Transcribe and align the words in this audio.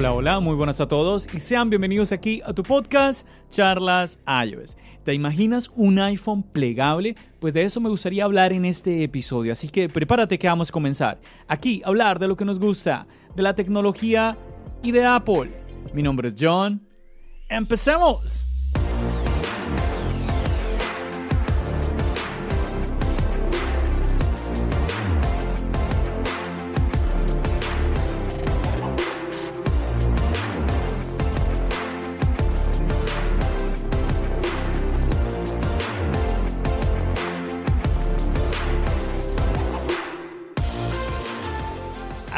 Hola, 0.00 0.14
hola, 0.14 0.40
muy 0.40 0.54
buenas 0.54 0.80
a 0.80 0.88
todos 0.88 1.28
y 1.30 1.40
sean 1.40 1.68
bienvenidos 1.68 2.10
aquí 2.10 2.40
a 2.46 2.54
tu 2.54 2.62
podcast 2.62 3.26
Charlas 3.50 4.18
iOS. 4.26 4.78
¿Te 5.04 5.12
imaginas 5.12 5.70
un 5.76 5.98
iPhone 5.98 6.42
plegable? 6.42 7.16
Pues 7.38 7.52
de 7.52 7.64
eso 7.64 7.82
me 7.82 7.90
gustaría 7.90 8.24
hablar 8.24 8.54
en 8.54 8.64
este 8.64 9.04
episodio, 9.04 9.52
así 9.52 9.68
que 9.68 9.90
prepárate 9.90 10.38
que 10.38 10.46
vamos 10.46 10.70
a 10.70 10.72
comenzar. 10.72 11.20
Aquí 11.48 11.82
hablar 11.84 12.18
de 12.18 12.28
lo 12.28 12.36
que 12.38 12.46
nos 12.46 12.58
gusta, 12.58 13.06
de 13.36 13.42
la 13.42 13.54
tecnología 13.54 14.38
y 14.82 14.90
de 14.90 15.04
Apple. 15.04 15.50
Mi 15.92 16.02
nombre 16.02 16.28
es 16.28 16.34
John. 16.40 16.80
¡Empecemos! 17.50 18.49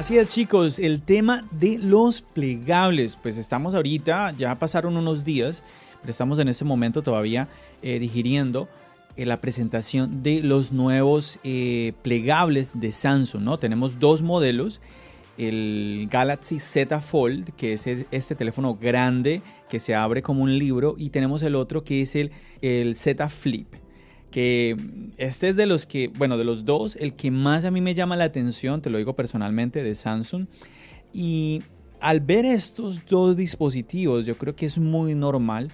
Así 0.03 0.19
es 0.19 0.27
chicos, 0.27 0.81
el 0.81 1.01
tema 1.01 1.47
de 1.53 1.79
los 1.79 2.23
plegables, 2.23 3.15
pues 3.15 3.39
estamos 3.39 3.77
ahorita, 3.77 4.33
ya 4.37 4.59
pasaron 4.59 4.97
unos 4.97 5.23
días, 5.23 5.63
pero 6.01 6.11
estamos 6.11 6.41
en 6.41 6.49
este 6.49 6.65
momento 6.65 7.03
todavía 7.03 7.47
eh, 7.83 8.01
digiriendo 8.01 8.69
eh, 9.15 9.27
la 9.27 9.41
presentación 9.41 10.25
de 10.25 10.43
los 10.43 10.73
nuevos 10.73 11.39
eh, 11.45 11.93
plegables 12.03 12.73
de 12.81 12.91
Samsung, 12.91 13.45
¿no? 13.45 13.61
Tenemos 13.61 14.01
dos 14.01 14.23
modelos, 14.23 14.81
el 15.39 16.09
Galaxy 16.11 16.59
Z 16.59 16.99
Fold, 17.01 17.55
que 17.55 17.75
es 17.75 17.87
este 17.87 18.35
teléfono 18.35 18.75
grande 18.75 19.41
que 19.69 19.79
se 19.79 19.95
abre 19.95 20.21
como 20.21 20.43
un 20.43 20.59
libro, 20.59 20.97
y 20.99 21.11
tenemos 21.11 21.45
el 21.45 21.55
otro 21.55 21.85
que 21.85 22.03
es 22.03 22.17
el, 22.17 22.33
el 22.61 22.97
Z 22.97 23.29
Flip 23.29 23.82
que 24.33 24.77
este 25.17 25.51
es 25.51 25.57
de 25.57 25.67
los 25.67 25.87
que, 25.87 26.09
bueno, 26.09 26.37
de 26.37 26.45
los 26.45 26.65
dos, 26.65 26.97
el 26.97 27.15
que 27.15 27.31
más 27.31 27.65
a 27.65 27.71
mí 27.71 27.81
me 27.81 27.95
llama 27.95 28.17
la 28.17 28.25
atención, 28.25 28.83
te 28.83 28.91
lo 28.91 28.99
digo 28.99 29.15
personalmente, 29.15 29.85
de 29.85 29.95
Samsung. 29.95 30.47
Y 31.13 31.63
al 32.01 32.19
ver 32.21 32.45
estos 32.45 33.07
dos 33.07 33.37
dispositivos, 33.37 34.27
yo 34.27 34.37
creo 34.37 34.57
que 34.57 34.67
es 34.67 34.79
muy 34.79 35.15
normal 35.15 35.71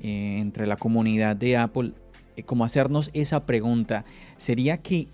eh, 0.00 0.38
entre 0.38 0.68
la 0.68 0.76
comunidad 0.76 1.34
de 1.34 1.56
Apple 1.56 1.92
eh, 2.36 2.44
como 2.44 2.64
hacernos 2.64 3.10
esa 3.12 3.44
pregunta. 3.44 4.04
¿Sería 4.36 4.78
que 4.78 5.08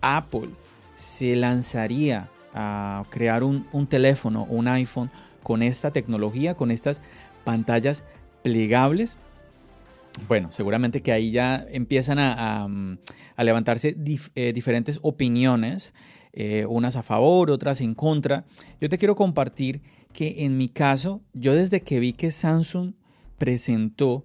Apple 0.00 0.48
se 0.94 1.36
lanzaría 1.36 2.30
a 2.54 3.04
crear 3.10 3.44
un, 3.44 3.66
un 3.72 3.86
teléfono, 3.86 4.44
un 4.48 4.68
iPhone 4.68 5.10
con 5.42 5.62
esta 5.62 5.90
tecnología, 5.90 6.54
con 6.54 6.70
estas 6.70 7.02
pantallas 7.44 8.02
plegables? 8.42 9.18
Bueno, 10.28 10.50
seguramente 10.52 11.02
que 11.02 11.12
ahí 11.12 11.30
ya 11.30 11.66
empiezan 11.70 12.18
a, 12.18 12.68
levantarse 13.38 13.96
eh, 14.34 14.52
diferentes 14.52 14.98
opiniones, 15.02 15.94
eh, 16.32 16.66
unas 16.68 16.96
a 16.96 17.02
favor, 17.02 17.50
otras 17.50 17.80
en 17.80 17.94
contra. 17.94 18.44
Yo 18.80 18.88
te 18.88 18.98
quiero 18.98 19.14
compartir 19.14 19.82
que 20.12 20.44
en 20.44 20.56
mi 20.56 20.68
caso, 20.68 21.20
yo 21.32 21.54
desde 21.54 21.82
que 21.82 22.00
vi 22.00 22.12
que 22.12 22.32
Samsung 22.32 22.94
presentó, 23.38 24.24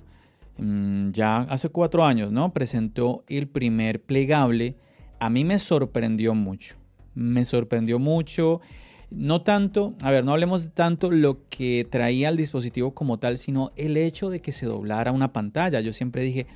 mm, 0.57 1.12
ya 1.12 1.40
hace 1.40 1.69
cuatro 1.69 2.06
años, 2.06 2.31
¿no? 2.31 2.53
Presentó 2.53 3.23
el 3.28 3.47
primer 3.47 4.02
plegable, 4.02 4.78
a 5.19 5.29
mí 5.29 5.44
me 5.44 5.59
sorprendió 5.59 6.34
mucho. 6.34 6.75
Me 7.13 7.44
sorprendió 7.44 8.00
mucho 8.00 8.62
no 9.11 9.41
tanto, 9.41 9.94
a 10.01 10.09
ver, 10.09 10.23
no 10.23 10.31
hablemos 10.31 10.72
tanto 10.73 11.11
lo 11.11 11.47
que 11.49 11.85
traía 11.89 12.29
el 12.29 12.38
dispositivo 12.38 12.94
como 12.94 13.19
tal, 13.19 13.38
sino 13.38 13.72
el 13.75 13.97
hecho 13.97 14.29
de 14.29 14.41
que 14.41 14.53
se 14.53 14.66
doblara 14.66 15.11
una 15.11 15.33
pantalla. 15.33 15.81
Yo 15.81 15.91
siempre 15.91 16.23
dije, 16.23 16.47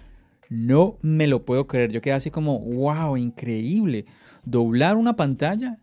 no 0.50 0.98
me 1.02 1.28
lo 1.28 1.44
puedo 1.44 1.68
creer. 1.68 1.92
Yo 1.92 2.02
quedé 2.02 2.14
así 2.14 2.32
como, 2.32 2.60
wow, 2.60 3.18
increíble. 3.18 4.06
Doblar 4.46 4.96
una 4.96 5.18
pantalla, 5.18 5.80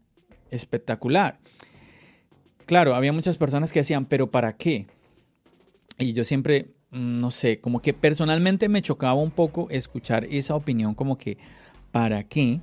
espectacular. 0.50 1.38
Claro, 2.64 2.94
había 2.94 3.12
muchas 3.12 3.36
personas 3.36 3.70
que 3.70 3.80
decían, 3.80 4.06
pero 4.06 4.30
¿para 4.30 4.56
qué? 4.56 4.86
Y 5.98 6.14
yo 6.14 6.24
siempre, 6.24 6.70
mm, 6.90 7.18
no 7.20 7.30
sé, 7.30 7.60
como 7.60 7.82
que 7.82 7.92
personalmente 7.92 8.70
me 8.70 8.80
chocaba 8.80 9.14
un 9.14 9.30
poco 9.30 9.68
escuchar 9.68 10.24
esa 10.24 10.54
opinión 10.54 10.94
como 10.94 11.18
que, 11.18 11.36
¿para 11.90 12.24
qué? 12.24 12.60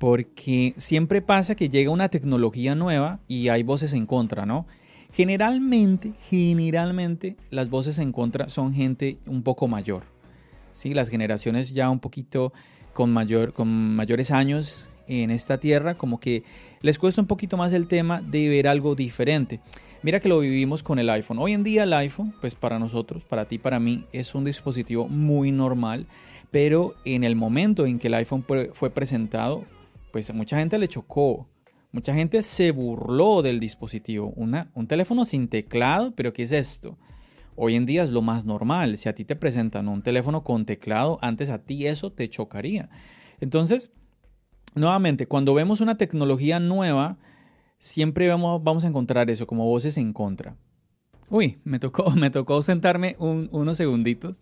Porque 0.00 0.72
siempre 0.78 1.20
pasa 1.20 1.54
que 1.54 1.68
llega 1.68 1.90
una 1.90 2.08
tecnología 2.08 2.74
nueva 2.74 3.20
y 3.28 3.50
hay 3.50 3.62
voces 3.62 3.92
en 3.92 4.06
contra, 4.06 4.46
¿no? 4.46 4.66
Generalmente, 5.12 6.14
generalmente 6.30 7.36
las 7.50 7.68
voces 7.68 7.98
en 7.98 8.10
contra 8.10 8.48
son 8.48 8.72
gente 8.72 9.18
un 9.26 9.42
poco 9.42 9.68
mayor, 9.68 10.04
¿sí? 10.72 10.94
Las 10.94 11.10
generaciones 11.10 11.74
ya 11.74 11.90
un 11.90 12.00
poquito 12.00 12.54
con, 12.94 13.12
mayor, 13.12 13.52
con 13.52 13.94
mayores 13.94 14.30
años 14.30 14.88
en 15.06 15.30
esta 15.30 15.60
tierra, 15.60 15.98
como 15.98 16.18
que 16.18 16.44
les 16.80 16.98
cuesta 16.98 17.20
un 17.20 17.26
poquito 17.26 17.58
más 17.58 17.74
el 17.74 17.86
tema 17.86 18.22
de 18.22 18.48
ver 18.48 18.68
algo 18.68 18.94
diferente. 18.94 19.60
Mira 20.02 20.18
que 20.18 20.30
lo 20.30 20.38
vivimos 20.38 20.82
con 20.82 20.98
el 20.98 21.10
iPhone. 21.10 21.40
Hoy 21.40 21.52
en 21.52 21.62
día 21.62 21.82
el 21.82 21.92
iPhone, 21.92 22.32
pues 22.40 22.54
para 22.54 22.78
nosotros, 22.78 23.22
para 23.24 23.44
ti, 23.48 23.58
para 23.58 23.78
mí, 23.78 24.06
es 24.12 24.34
un 24.34 24.46
dispositivo 24.46 25.08
muy 25.08 25.52
normal, 25.52 26.06
pero 26.50 26.94
en 27.04 27.22
el 27.22 27.36
momento 27.36 27.84
en 27.84 27.98
que 27.98 28.06
el 28.06 28.14
iPhone 28.14 28.46
fue 28.72 28.88
presentado, 28.88 29.66
pues 30.10 30.32
mucha 30.34 30.58
gente 30.58 30.78
le 30.78 30.88
chocó. 30.88 31.48
Mucha 31.92 32.14
gente 32.14 32.42
se 32.42 32.70
burló 32.70 33.42
del 33.42 33.58
dispositivo. 33.58 34.32
Un 34.36 34.86
teléfono 34.86 35.24
sin 35.24 35.48
teclado, 35.48 36.14
pero 36.14 36.32
¿qué 36.32 36.44
es 36.44 36.52
esto? 36.52 36.98
Hoy 37.56 37.74
en 37.74 37.84
día 37.84 38.04
es 38.04 38.10
lo 38.10 38.22
más 38.22 38.44
normal. 38.44 38.96
Si 38.96 39.08
a 39.08 39.14
ti 39.14 39.24
te 39.24 39.36
presentan 39.36 39.88
un 39.88 40.02
teléfono 40.02 40.44
con 40.44 40.66
teclado, 40.66 41.18
antes 41.20 41.50
a 41.50 41.58
ti 41.58 41.86
eso 41.86 42.12
te 42.12 42.30
chocaría. 42.30 42.88
Entonces, 43.40 43.92
nuevamente, 44.74 45.26
cuando 45.26 45.52
vemos 45.52 45.80
una 45.80 45.98
tecnología 45.98 46.60
nueva, 46.60 47.18
siempre 47.78 48.28
vamos, 48.28 48.62
vamos 48.62 48.84
a 48.84 48.88
encontrar 48.88 49.28
eso, 49.30 49.46
como 49.46 49.66
voces 49.66 49.96
en 49.96 50.12
contra. 50.12 50.56
Uy, 51.28 51.58
me 51.64 51.78
tocó, 51.78 52.10
me 52.16 52.30
tocó 52.30 52.62
sentarme 52.62 53.16
unos 53.18 53.76
segunditos 53.76 54.40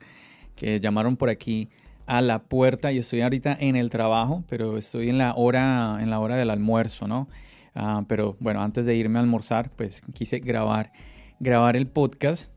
que 0.55 0.81
llamaron 0.81 1.17
por 1.17 1.31
aquí 1.31 1.71
a 2.09 2.23
la 2.23 2.39
puerta 2.41 2.91
y 2.91 2.99
estoy 2.99 3.21
ahorita 3.21 3.57
en 3.61 3.77
el 3.77 3.91
trabajo, 3.91 4.43
pero 4.49 4.79
estoy 4.79 5.11
en 5.11 5.19
la 5.19 5.35
hora, 5.35 5.99
en 6.01 6.09
la 6.09 6.21
hora 6.21 6.37
del 6.37 6.49
almuerzo, 6.49 7.07
¿no? 7.07 7.29
Ah, 7.75 8.03
pero 8.09 8.35
bueno, 8.41 8.63
antes 8.63 8.87
de 8.87 8.97
irme 8.97 9.19
a 9.19 9.23
almorzar, 9.23 9.71
pues 9.71 10.03
quise 10.15 10.39
grabar, 10.39 10.91
grabar 11.39 11.77
el 11.77 11.87
podcast. 11.87 12.51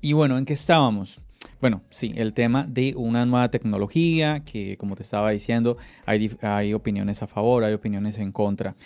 Y 0.00 0.12
bueno, 0.12 0.38
¿en 0.38 0.44
qué 0.44 0.52
estábamos? 0.52 1.20
Bueno, 1.60 1.82
sí, 1.90 2.14
el 2.16 2.32
tema 2.32 2.64
de 2.68 2.94
una 2.96 3.26
nueva 3.26 3.50
tecnología 3.50 4.44
que, 4.44 4.76
como 4.76 4.94
te 4.94 5.02
estaba 5.02 5.32
diciendo, 5.32 5.76
hay, 6.06 6.30
hay 6.40 6.74
opiniones 6.74 7.24
a 7.24 7.26
favor, 7.26 7.64
hay 7.64 7.74
opiniones 7.74 8.18
en 8.18 8.30
contra. 8.30 8.76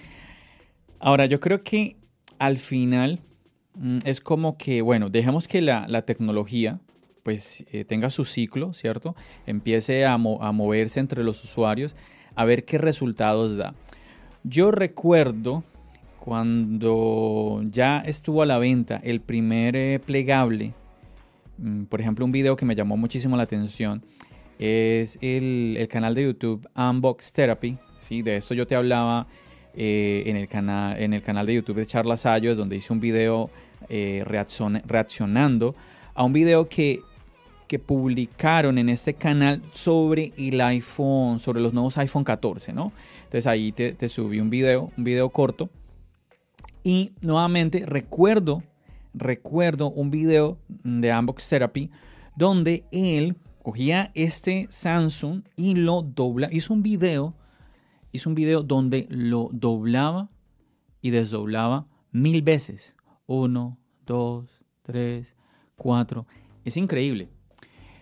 Ahora, 0.98 1.26
yo 1.26 1.40
creo 1.40 1.62
que 1.62 1.96
al 2.38 2.56
final 2.56 3.20
mm, 3.74 3.98
es 4.04 4.22
como 4.22 4.56
que, 4.56 4.80
bueno, 4.80 5.10
dejemos 5.10 5.46
que 5.46 5.60
la, 5.60 5.86
la 5.88 6.02
tecnología 6.02 6.80
pues 7.22 7.64
eh, 7.72 7.84
tenga 7.84 8.10
su 8.10 8.24
ciclo, 8.24 8.72
¿cierto? 8.74 9.14
Empiece 9.46 10.04
a, 10.04 10.16
moverse 10.18 11.00
entre 11.00 11.22
los 11.22 11.42
usuarios, 11.44 11.94
a 12.34 12.44
ver 12.44 12.64
qué 12.64 12.78
resultados 12.78 13.56
da. 13.56 13.74
Yo 14.44 14.70
recuerdo 14.70 15.64
cuando 16.20 17.62
ya 17.64 18.00
estuvo 18.00 18.42
a 18.42 18.46
la 18.46 18.58
venta 18.58 19.00
el 19.02 19.20
primer 19.20 19.76
eh, 19.76 20.00
plegable, 20.04 20.74
mm, 21.58 21.84
por 21.84 22.00
ejemplo, 22.00 22.24
un 22.24 22.32
video 22.32 22.56
que 22.56 22.64
me 22.64 22.74
llamó 22.74 22.96
muchísimo 22.96 23.36
la 23.36 23.42
atención 23.44 24.02
es 24.58 25.18
el, 25.20 25.86
canal 25.90 26.14
de 26.14 26.24
YouTube 26.24 26.68
Unbox 26.74 27.32
Therapy. 27.32 27.78
¿sí? 27.96 28.22
De 28.22 28.36
esto 28.36 28.54
yo 28.54 28.66
te 28.66 28.74
hablaba 28.74 29.28
eh, 29.74 30.24
en, 30.26 30.36
el 30.36 30.48
canal, 30.48 31.00
en 31.00 31.14
el 31.14 31.22
canal 31.22 31.46
de 31.46 31.54
YouTube 31.54 31.76
de 31.76 31.86
Charlas 31.86 32.26
Ayos, 32.26 32.56
donde 32.56 32.76
hice 32.76 32.92
un 32.92 33.00
video 33.00 33.50
reaccionando 33.88 35.76
a 36.18 36.24
un 36.24 36.32
video 36.32 36.68
que 36.68 37.02
que 37.68 37.78
publicaron 37.78 38.78
en 38.78 38.88
este 38.88 39.14
canal 39.14 39.62
sobre 39.74 40.32
el 40.38 40.60
iPhone, 40.60 41.38
sobre 41.38 41.60
los 41.60 41.74
nuevos 41.74 41.98
iPhone 41.98 42.24
14, 42.24 42.72
¿no? 42.72 42.92
Entonces 43.18 43.46
ahí 43.46 43.72
te, 43.72 44.08
subí 44.08 44.40
un 44.40 44.48
video, 44.50 44.90
un 44.96 45.04
video 45.04 45.28
corto. 45.28 45.68
Y 46.82 47.12
nuevamente 47.20 47.84
recuerdo, 47.84 48.62
recuerdo 49.12 49.90
un 49.90 50.10
video 50.10 50.58
de 50.68 51.14
Unbox 51.14 51.48
Therapy 51.48 51.90
donde 52.34 52.84
él 52.90 53.36
cogía 53.62 54.10
este 54.14 54.66
Samsung 54.70 55.42
y 55.54 55.74
lo 55.74 56.02
dobla, 56.02 56.48
hizo 56.50 56.72
un 56.72 56.82
video, 56.82 57.34
hizo 58.12 58.30
un 58.30 58.34
video 58.34 58.62
donde 58.62 59.06
lo 59.10 59.50
doblaba 59.52 60.30
y 61.02 61.10
desdoblaba 61.10 61.86
mil 62.12 62.40
veces. 62.40 62.96
Uno, 63.26 63.76
dos, 64.06 64.64
tres, 64.82 65.34
cuatro. 65.78 66.26
Es 66.66 66.76
increíble. 66.76 67.30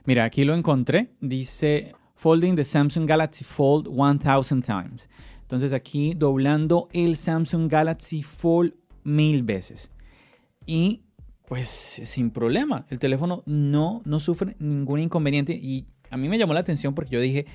Mira, 0.04 0.24
aquí 0.24 0.44
lo 0.44 0.54
encontré. 0.54 1.12
Dice 1.20 1.94
Folding 2.16 2.56
the 2.56 2.64
Samsung 2.64 3.06
Galaxy 3.06 3.44
Fold 3.44 3.86
1000 3.88 4.62
times. 4.62 5.08
Entonces 5.42 5.72
aquí 5.72 6.14
doblando 6.14 6.88
el 6.92 7.16
Samsung 7.16 7.70
Galaxy 7.70 8.24
Fold 8.24 8.74
mil 9.04 9.44
veces. 9.44 9.92
Y 10.66 11.02
pues 11.46 11.68
sin 11.68 12.30
problema. 12.30 12.86
El 12.90 12.98
teléfono 12.98 13.44
no, 13.46 14.02
no 14.04 14.18
sufre 14.18 14.56
ningún 14.58 14.98
inconveniente 14.98 15.52
y 15.54 15.86
a 16.10 16.16
mí 16.16 16.28
me 16.28 16.38
llamó 16.38 16.54
la 16.54 16.60
atención 16.60 16.94
porque 16.94 17.12
yo 17.12 17.20
dije, 17.20 17.46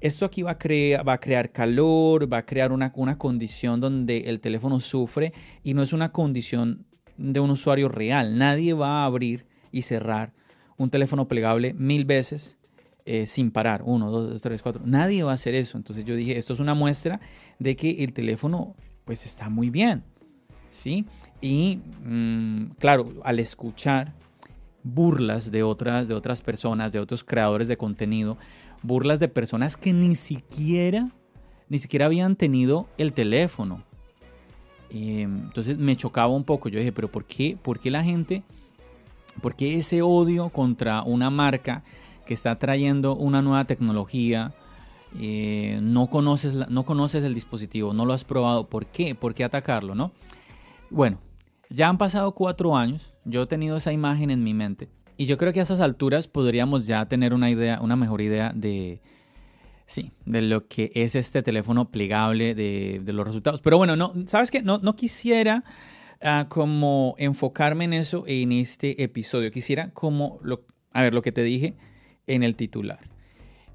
esto 0.00 0.24
aquí 0.24 0.42
va 0.42 0.52
a, 0.52 0.58
crear, 0.58 1.06
va 1.06 1.14
a 1.14 1.20
crear 1.20 1.50
calor, 1.50 2.32
va 2.32 2.38
a 2.38 2.46
crear 2.46 2.72
una, 2.72 2.92
una 2.94 3.18
condición 3.18 3.80
donde 3.80 4.18
el 4.28 4.40
teléfono 4.40 4.78
sufre 4.80 5.32
y 5.62 5.74
no 5.74 5.82
es 5.82 5.92
una 5.92 6.12
condición 6.12 6.86
de 7.16 7.40
un 7.40 7.50
usuario 7.50 7.88
real. 7.88 8.38
Nadie 8.38 8.74
va 8.74 9.02
a 9.02 9.04
abrir 9.06 9.46
y 9.74 9.82
cerrar 9.82 10.32
un 10.76 10.90
teléfono 10.90 11.28
plegable 11.28 11.74
mil 11.74 12.04
veces 12.04 12.58
eh, 13.06 13.26
sin 13.26 13.50
parar. 13.50 13.82
Uno, 13.84 14.10
dos, 14.10 14.40
tres, 14.40 14.62
cuatro. 14.62 14.82
Nadie 14.86 15.22
va 15.22 15.32
a 15.32 15.34
hacer 15.34 15.54
eso. 15.54 15.76
Entonces 15.76 16.04
yo 16.04 16.16
dije, 16.16 16.38
esto 16.38 16.54
es 16.54 16.60
una 16.60 16.74
muestra 16.74 17.20
de 17.58 17.76
que 17.76 18.02
el 18.04 18.12
teléfono 18.12 18.74
pues 19.04 19.26
está 19.26 19.50
muy 19.50 19.70
bien. 19.70 20.04
¿Sí? 20.70 21.04
Y 21.40 21.80
mm, 22.02 22.76
claro, 22.78 23.12
al 23.22 23.38
escuchar 23.38 24.14
burlas 24.82 25.50
de 25.50 25.62
otras, 25.62 26.08
de 26.08 26.14
otras 26.14 26.42
personas, 26.42 26.92
de 26.92 27.00
otros 27.00 27.24
creadores 27.24 27.68
de 27.68 27.76
contenido, 27.76 28.38
burlas 28.82 29.20
de 29.20 29.28
personas 29.28 29.76
que 29.76 29.92
ni 29.92 30.14
siquiera, 30.14 31.10
ni 31.68 31.78
siquiera 31.78 32.06
habían 32.06 32.36
tenido 32.36 32.88
el 32.98 33.12
teléfono. 33.12 33.84
entonces 34.90 35.78
me 35.78 35.96
chocaba 35.96 36.28
un 36.28 36.44
poco. 36.44 36.68
Yo 36.68 36.78
dije, 36.78 36.92
pero 36.92 37.10
¿por 37.10 37.24
qué, 37.24 37.58
por 37.60 37.80
qué 37.80 37.90
la 37.90 38.02
gente, 38.02 38.42
por 39.40 39.56
qué 39.56 39.78
ese 39.78 40.02
odio 40.02 40.50
contra 40.50 41.02
una 41.02 41.30
marca 41.30 41.82
que 42.26 42.34
está 42.34 42.58
trayendo 42.58 43.16
una 43.16 43.42
nueva 43.42 43.64
tecnología? 43.64 44.54
Eh, 45.18 45.78
no, 45.82 46.08
conoces 46.08 46.54
no 46.68 46.84
conoces 46.84 47.22
el 47.24 47.34
dispositivo, 47.34 47.92
no 47.92 48.04
lo 48.04 48.12
has 48.12 48.24
probado. 48.24 48.68
¿Por 48.68 48.86
qué? 48.86 49.14
¿Por 49.14 49.34
qué 49.34 49.44
atacarlo? 49.44 49.94
¿no? 49.94 50.12
Bueno, 50.90 51.18
ya 51.70 51.88
han 51.88 51.98
pasado 51.98 52.32
cuatro 52.34 52.76
años, 52.76 53.12
yo 53.24 53.42
he 53.42 53.46
tenido 53.46 53.76
esa 53.76 53.92
imagen 53.92 54.30
en 54.30 54.42
mi 54.42 54.54
mente 54.54 54.88
y 55.16 55.26
yo 55.26 55.38
creo 55.38 55.52
que 55.52 55.60
a 55.60 55.62
esas 55.62 55.80
alturas 55.80 56.28
podríamos 56.28 56.86
ya 56.86 57.06
tener 57.06 57.34
una 57.34 57.50
idea, 57.50 57.80
una 57.80 57.96
mejor 57.96 58.20
idea 58.20 58.52
de, 58.54 59.00
sí, 59.86 60.12
de 60.24 60.42
lo 60.42 60.66
que 60.66 60.90
es 60.94 61.14
este 61.14 61.42
teléfono 61.42 61.90
plegable, 61.90 62.54
de, 62.54 63.00
los 63.06 63.26
resultados. 63.26 63.60
Pero 63.60 63.76
bueno, 63.76 63.96
no, 63.96 64.12
¿sabes 64.26 64.50
qué? 64.50 64.62
No, 64.62 64.78
no 64.78 64.96
quisiera 64.96 65.64
ah, 66.24 66.46
como 66.48 67.14
enfocarme 67.18 67.84
en 67.84 67.92
eso 67.92 68.24
en 68.26 68.50
este 68.52 69.02
episodio. 69.02 69.50
Quisiera 69.50 69.90
como, 69.90 70.40
lo, 70.42 70.64
a 70.92 71.02
ver, 71.02 71.14
lo 71.14 71.22
que 71.22 71.32
te 71.32 71.42
dije 71.42 71.74
en 72.26 72.42
el 72.42 72.56
titular. 72.56 73.10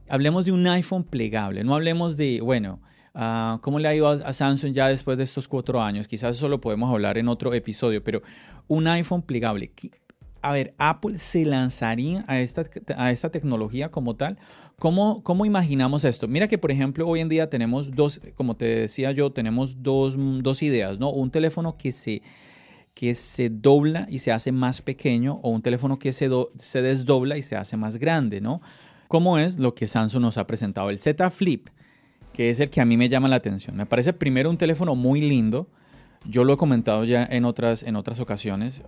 Hablemos 0.09 0.45
de 0.45 0.51
un 0.51 0.67
iPhone 0.67 1.03
plegable, 1.03 1.63
no 1.63 1.75
hablemos 1.75 2.17
de, 2.17 2.41
bueno, 2.41 2.81
Ah, 3.21 3.59
¿Cómo 3.61 3.79
le 3.79 3.87
ha 3.89 3.95
ido 3.95 4.07
a, 4.07 4.33
Samsung 4.33 4.71
ya 4.71 4.87
después 4.87 5.17
de 5.17 5.23
estos 5.23 5.47
cuatro 5.47 5.81
años? 5.81 6.07
Quizás 6.07 6.37
eso 6.37 6.47
lo 6.47 6.61
podemos 6.61 6.89
hablar 6.89 7.17
en 7.17 7.27
otro 7.27 7.53
episodio, 7.53 8.03
pero 8.03 8.21
un 8.67 8.87
iPhone 8.87 9.21
plegable. 9.21 9.71
A 10.41 10.51
ver, 10.51 10.73
¿Apple 10.77 11.17
se 11.17 11.45
lanzaría 11.45 12.23
a 12.27 12.39
esta, 12.39 12.63
a 12.97 13.11
esta 13.11 13.29
tecnología 13.29 13.89
como 13.89 14.15
tal? 14.15 14.37
¿Cómo, 14.77 15.23
¿Cómo 15.23 15.45
imaginamos 15.45 16.05
esto? 16.05 16.27
Mira 16.27 16.47
que, 16.47 16.57
por 16.57 16.71
ejemplo, 16.71 17.07
hoy 17.07 17.19
en 17.19 17.29
día 17.29 17.49
tenemos 17.49 17.91
dos, 17.91 18.21
como 18.35 18.55
te 18.55 18.65
decía 18.65 19.11
yo, 19.11 19.31
tenemos 19.31 19.83
dos, 19.83 20.15
dos 20.17 20.63
ideas, 20.63 20.99
¿no? 20.99 21.11
Un 21.11 21.31
teléfono 21.31 21.77
que 21.77 21.91
se, 21.91 22.21
que 22.93 23.13
se 23.15 23.49
dobla 23.49 24.07
y 24.09 24.19
se 24.19 24.31
hace 24.31 24.51
más 24.51 24.81
pequeño 24.81 25.39
o 25.43 25.49
un 25.49 25.61
teléfono 25.61 25.99
que 25.99 26.13
se, 26.13 26.29
se 26.57 26.81
desdobla 26.81 27.37
y 27.37 27.43
se 27.43 27.57
hace 27.57 27.75
más 27.75 27.97
grande, 27.97 28.39
¿no? 28.39 28.61
¿Cómo 29.07 29.37
es 29.37 29.59
lo 29.59 29.75
que 29.75 29.87
Samsung 29.87 30.21
nos 30.21 30.37
ha 30.37 30.47
presentado? 30.47 30.89
El 30.89 30.99
Z 30.99 31.29
Flip 31.29 31.69
que 32.39 32.49
es 32.49 32.61
el 32.61 32.69
que 32.69 32.79
a 32.79 32.85
mí 32.85 32.95
me 32.95 33.09
llama 33.09 33.27
la 33.27 33.35
atención. 33.35 33.75
Me 33.75 33.85
parece 33.85 34.13
primero 34.13 34.49
un 34.49 34.57
teléfono 34.57 34.95
muy 34.95 35.19
lindo. 35.19 35.67
Yo 36.23 36.45
lo 36.45 36.53
he 36.53 36.57
comentado 36.57 37.03
ya 37.03 37.25
en 37.25 37.43
otras, 37.43 37.83
en 37.83 37.97
otras 37.97 38.21
ocasiones. 38.21 38.81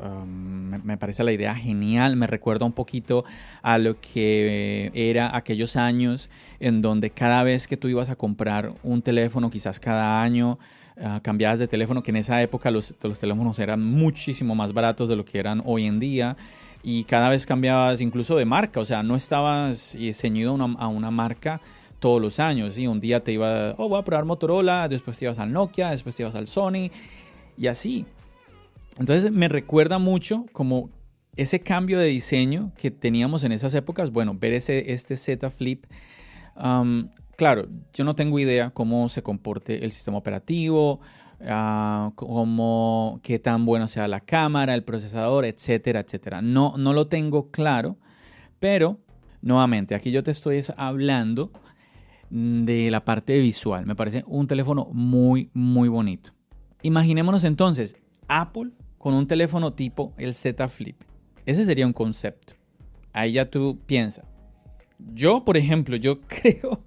Me, 0.79 0.97
parece 0.97 1.23
la 1.23 1.31
idea 1.31 1.55
genial. 1.55 2.15
Me 2.15 2.27
recuerda 2.27 2.65
un 2.65 2.71
poquito 2.71 3.25
a 3.61 3.77
lo 3.77 3.99
que 3.99 4.91
era 4.93 5.35
aquellos 5.35 5.75
años 5.75 6.29
en 6.59 6.81
donde 6.81 7.09
cada 7.09 7.43
vez 7.43 7.67
que 7.67 7.77
tú 7.77 7.87
ibas 7.87 8.09
a 8.09 8.15
comprar 8.15 8.73
un 8.83 9.01
teléfono, 9.01 9.49
quizás 9.49 9.79
cada 9.79 10.21
año, 10.21 10.57
uh, 10.97 11.21
cambiabas 11.21 11.59
de 11.59 11.67
teléfono, 11.67 12.03
que 12.03 12.11
en 12.11 12.17
esa 12.17 12.41
época 12.41 12.71
los, 12.71 12.95
los 13.01 13.19
teléfonos 13.19 13.59
eran 13.59 13.83
muchísimo 13.83 14.55
más 14.55 14.73
baratos 14.73 15.09
de 15.09 15.15
lo 15.15 15.25
que 15.25 15.39
eran 15.39 15.61
hoy 15.65 15.85
en 15.85 15.99
día 15.99 16.37
y 16.83 17.03
cada 17.03 17.29
vez 17.29 17.45
cambiabas 17.45 18.01
incluso 18.01 18.35
de 18.35 18.45
marca, 18.45 18.79
o 18.79 18.85
sea, 18.85 19.03
no 19.03 19.15
estabas 19.15 19.95
eh, 19.95 20.13
ceñido 20.13 20.57
a 20.79 20.87
una 20.87 21.11
marca 21.11 21.61
todos 21.99 22.21
los 22.21 22.39
años. 22.39 22.77
y 22.77 22.87
Un 22.87 22.99
día 22.99 23.23
te 23.23 23.31
iba, 23.31 23.75
oh, 23.77 23.87
voy 23.87 23.99
a 23.99 24.03
probar 24.03 24.25
Motorola, 24.25 24.89
después 24.89 25.17
te 25.17 25.25
ibas 25.25 25.39
al 25.39 25.53
Nokia, 25.53 25.91
después 25.91 26.15
te 26.15 26.23
ibas 26.23 26.35
al 26.35 26.47
Sony 26.47 26.89
y 27.57 27.67
así. 27.67 28.05
Entonces 28.99 29.31
me 29.31 29.47
recuerda 29.47 29.99
mucho 29.99 30.45
como 30.51 30.89
ese 31.35 31.61
cambio 31.61 31.99
de 31.99 32.07
diseño 32.07 32.71
que 32.77 32.91
teníamos 32.91 33.43
en 33.43 33.51
esas 33.51 33.73
épocas. 33.73 34.11
Bueno, 34.11 34.35
ver 34.35 34.53
ese, 34.53 34.91
este 34.93 35.15
Z 35.15 35.49
Flip. 35.49 35.85
claro, 37.35 37.67
yo 37.93 38.03
no 38.03 38.15
tengo 38.15 38.39
idea 38.39 38.71
cómo 38.71 39.07
se 39.09 39.23
comporte 39.23 39.83
el 39.83 39.91
sistema 39.91 40.17
operativo, 40.17 40.99
uh, 41.39 42.11
cómo, 42.15 43.19
qué 43.23 43.39
tan 43.39 43.65
bueno 43.65 43.87
sea 43.87 44.07
la 44.07 44.19
cámara, 44.19 44.75
el 44.75 44.83
procesador, 44.83 45.45
etcétera, 45.45 46.01
etcétera. 46.01 46.41
No, 46.41 46.75
no 46.77 46.93
lo 46.93 47.07
tengo 47.07 47.49
claro, 47.49 47.97
pero 48.59 48.99
nuevamente, 49.41 49.95
aquí 49.95 50.11
yo 50.11 50.23
te 50.23 50.31
estoy 50.31 50.61
hablando 50.77 51.51
de 52.29 52.91
la 52.91 53.03
parte 53.03 53.39
visual. 53.39 53.85
Me 53.85 53.95
parece 53.95 54.23
un 54.27 54.47
teléfono 54.47 54.89
muy, 54.91 55.49
muy 55.53 55.89
bonito. 55.89 56.31
Imaginémonos 56.81 57.43
entonces 57.43 57.95
Apple 58.27 58.71
con 59.01 59.15
un 59.15 59.25
teléfono 59.25 59.73
tipo 59.73 60.13
el 60.19 60.35
Z 60.35 60.67
Flip. 60.67 60.95
Ese 61.47 61.65
sería 61.65 61.87
un 61.87 61.91
concepto. 61.91 62.53
Ahí 63.13 63.31
ya 63.33 63.49
tú 63.49 63.79
piensas. 63.87 64.25
Yo, 64.99 65.43
por 65.43 65.57
ejemplo, 65.57 65.95
yo 65.95 66.21
creo, 66.27 66.83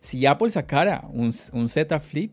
si 0.00 0.24
Apple 0.24 0.48
sacara 0.48 1.06
un, 1.12 1.30
Z 1.30 2.00
Flip, 2.00 2.32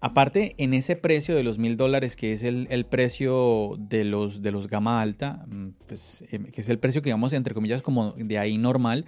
aparte 0.00 0.54
en 0.58 0.74
ese 0.74 0.94
precio 0.94 1.34
de 1.34 1.42
los 1.42 1.58
mil 1.58 1.76
dólares, 1.76 2.14
que 2.14 2.32
es 2.32 2.44
el, 2.44 2.86
precio 2.88 3.74
de 3.80 4.04
los, 4.04 4.42
de 4.42 4.52
los 4.52 4.68
gama 4.68 5.02
alta, 5.02 5.44
mm, 5.48 5.68
pues, 5.88 6.22
eh, 6.30 6.38
que 6.52 6.60
es 6.60 6.68
el 6.68 6.78
precio 6.78 7.02
que 7.02 7.08
digamos, 7.08 7.32
entre 7.32 7.52
comillas, 7.52 7.82
como 7.82 8.12
de 8.12 8.38
ahí 8.38 8.58
normal, 8.58 9.06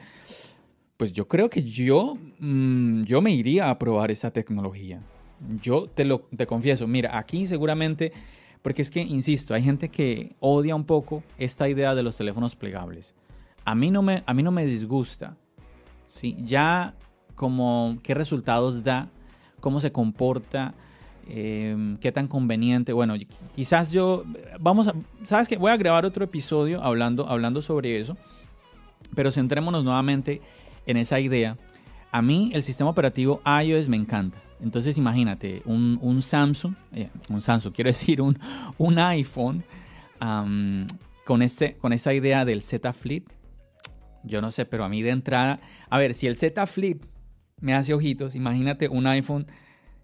pues 0.97 1.13
yo 1.13 1.29
creo 1.29 1.49
que 1.49 1.63
yo, 1.63 2.19
mm, 2.41 3.03
yo 3.03 3.23
me 3.23 3.31
iría 3.31 3.71
a 3.71 3.79
probar 3.79 4.11
esa 4.11 4.33
tecnología. 4.33 5.01
Yo 5.61 5.87
te 5.87 6.05
lo 6.05 6.23
te 6.37 6.45
confieso, 6.49 6.89
mira, 6.89 7.17
aquí 7.17 7.47
seguramente, 7.47 8.13
porque 8.63 8.83
es 8.83 8.91
que, 8.91 9.01
insisto, 9.01 9.55
hay 9.55 9.63
gente 9.63 9.89
que 9.89 10.35
odia 10.41 10.75
un 10.75 10.85
poco 10.85 11.23
esta 11.37 11.69
idea 11.69 11.95
de 11.95 12.03
los 12.03 12.17
teléfonos 12.17 12.57
plegables. 12.57 13.15
A 13.65 13.75
mí 13.75 13.91
no 13.91 14.03
me, 14.03 14.23
a 14.25 14.35
mí 14.35 14.43
no 14.43 14.53
me 14.53 14.65
disgusta. 14.65 15.37
¿sí? 16.07 16.37
Ya 16.45 16.95
como 17.35 17.99
qué 18.03 18.15
resultados 18.15 18.85
da, 18.85 19.09
cómo 19.61 19.81
se 19.81 19.91
comporta, 19.91 20.75
em, 21.27 21.97
qué 21.97 22.13
tan 22.13 22.29
conveniente. 22.29 22.93
Bueno, 22.93 23.15
quizás 23.57 23.91
yo, 23.91 24.25
vamos 24.61 24.89
a, 24.89 24.95
¿sabes 25.25 25.49
qué? 25.49 25.57
Voy 25.57 25.71
a 25.71 25.77
grabar 25.77 26.05
otro 26.05 26.25
episodio 26.25 26.83
hablando, 26.83 27.29
hablando 27.29 27.63
sobre 27.63 27.99
eso, 27.99 28.17
pero 29.15 29.33
centrémonos 29.33 29.85
nuevamente 29.85 30.41
en 30.87 30.99
esa 30.99 31.19
idea. 31.19 31.57
A 32.11 32.21
mí 32.21 32.51
el 32.55 32.63
sistema 32.63 32.91
operativo 32.91 33.41
iOS 33.65 33.89
me 33.89 33.97
encanta. 33.97 34.39
Entonces 34.63 34.97
imagínate, 34.97 35.63
un, 35.65 36.23
Samsung, 36.23 36.75
eh, 36.93 37.11
un 37.29 37.41
Samsung, 37.41 37.75
quiero 37.75 37.89
decir, 37.91 38.21
un, 38.23 38.39
un 38.79 38.99
iPhone 38.99 39.65
con, 41.25 41.43
este, 41.43 41.75
con 41.75 41.93
esa 41.93 42.15
idea 42.15 42.45
del 42.45 42.63
Z 42.63 42.93
Flip. 42.93 43.29
Yo 44.25 44.41
no 44.41 44.51
sé, 44.53 44.65
pero 44.65 44.85
a 44.85 44.89
mí 44.89 45.03
de 45.03 45.11
entrada, 45.11 45.61
a 45.91 45.99
ver, 45.99 46.15
si 46.15 46.27
el 46.29 46.37
Z 46.37 46.65
Flip 46.67 47.03
me 47.61 47.75
hace 47.75 47.93
ojitos, 47.93 48.35
imagínate 48.35 48.89
un 48.89 49.07
iPhone 49.09 49.47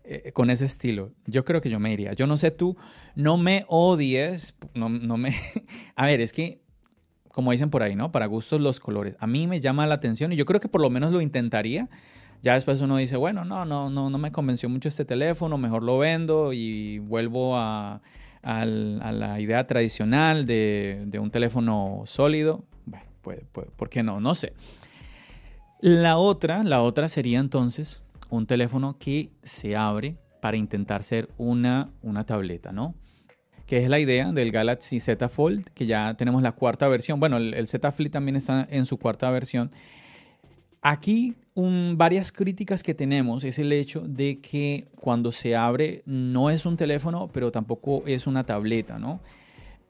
eh, 0.05 0.33
con 0.33 0.51
ese 0.51 0.65
estilo. 0.65 1.13
Yo 1.27 1.45
creo 1.45 1.61
que 1.61 1.71
yo 1.71 1.79
me 1.79 1.93
iría. 1.93 2.15
Yo 2.15 2.27
no 2.27 2.37
sé 2.37 2.51
tú, 2.51 2.77
no 3.15 3.37
me 3.37 3.65
odies, 3.69 4.57
no, 4.75 4.89
no 4.89 5.17
me... 5.17 5.37
a 5.95 6.07
ver, 6.07 6.21
es 6.21 6.33
que 6.33 6.63
como 7.39 7.53
dicen 7.53 7.71
por 7.71 7.85
ahí, 7.85 7.95
¿no? 7.95 8.11
Para 8.11 8.27
gustos 8.27 8.61
los 8.61 8.81
colores. 8.81 9.15
A 9.21 9.29
mí 9.29 9.47
me 9.47 9.61
llama 9.61 9.87
la 9.87 9.95
atención 9.95 10.33
y 10.33 10.37
yo 10.37 10.45
creo 10.45 10.59
que 10.59 10.67
por 10.67 10.81
lo 10.81 10.91
menos 10.91 11.13
lo 11.13 11.21
intentaría. 11.21 11.89
Ya 12.43 12.55
después 12.55 12.81
uno 12.81 12.97
dice, 12.97 13.17
bueno, 13.17 13.45
no, 13.45 13.65
no, 13.65 13.91
no, 13.91 14.11
no 14.11 14.19
me 14.19 14.33
convenció 14.33 14.69
mucho 14.69 14.89
este 14.89 15.05
teléfono, 15.05 15.59
mejor 15.59 15.83
lo 15.83 15.99
vendo 15.99 16.53
y 16.53 16.99
vuelvo 17.01 17.57
a, 17.57 18.01
la 18.43 19.41
idea 19.41 19.67
tradicional 19.67 20.47
de, 20.47 21.03
de, 21.07 21.19
un 21.19 21.31
teléfono 21.31 22.03
sólido. 22.07 22.65
Bueno, 22.87 23.07
puede, 23.21 23.45
puede, 23.53 23.69
¿por 23.71 23.91
qué 23.91 24.03
no? 24.03 24.21
No 24.21 24.35
sé. 24.35 24.53
La 25.81 26.17
otra, 26.17 26.65
la 26.65 26.83
otra 26.83 27.09
sería 27.09 27.39
entonces 27.39 28.03
un 28.31 28.47
teléfono 28.47 28.97
que 28.99 29.31
se 29.43 29.77
abre 29.77 30.17
para 30.41 30.57
intentar 30.57 31.03
ser 31.03 31.29
una, 31.37 31.91
una 32.03 32.25
tableta, 32.25 32.73
¿no? 32.73 32.95
Que 33.67 33.83
es 33.83 33.89
la 33.89 33.99
idea 33.99 34.33
del 34.33 34.51
Galaxy 34.51 34.99
Z 34.99 35.29
Fold, 35.29 35.69
que 35.75 35.87
ya 35.87 36.15
tenemos 36.15 36.43
la 36.43 36.53
cuarta 36.53 36.89
versión. 36.89 37.21
Bueno, 37.21 37.37
el, 37.37 37.67
Z 37.69 37.93
Flip 37.93 38.13
también 38.13 38.37
está 38.37 38.67
en 38.71 38.87
su 38.87 38.99
cuarta 38.99 39.31
versión. 39.31 39.71
Aquí 40.81 41.37
varias 41.97 42.31
críticas 42.31 42.83
que 42.83 42.95
tenemos 42.95 43.43
es 43.43 43.59
el 43.59 43.73
hecho 43.73 44.01
de 44.01 44.41
que 44.41 44.87
cuando 44.95 45.33
se 45.33 45.57
abre 45.57 46.03
no 46.07 46.51
es 46.51 46.67
un 46.67 46.77
teléfono, 46.77 47.29
pero 47.33 47.51
tampoco 47.51 48.05
es 48.07 48.27
una 48.27 48.45
tableta, 48.45 48.99
¿no? 48.99 49.21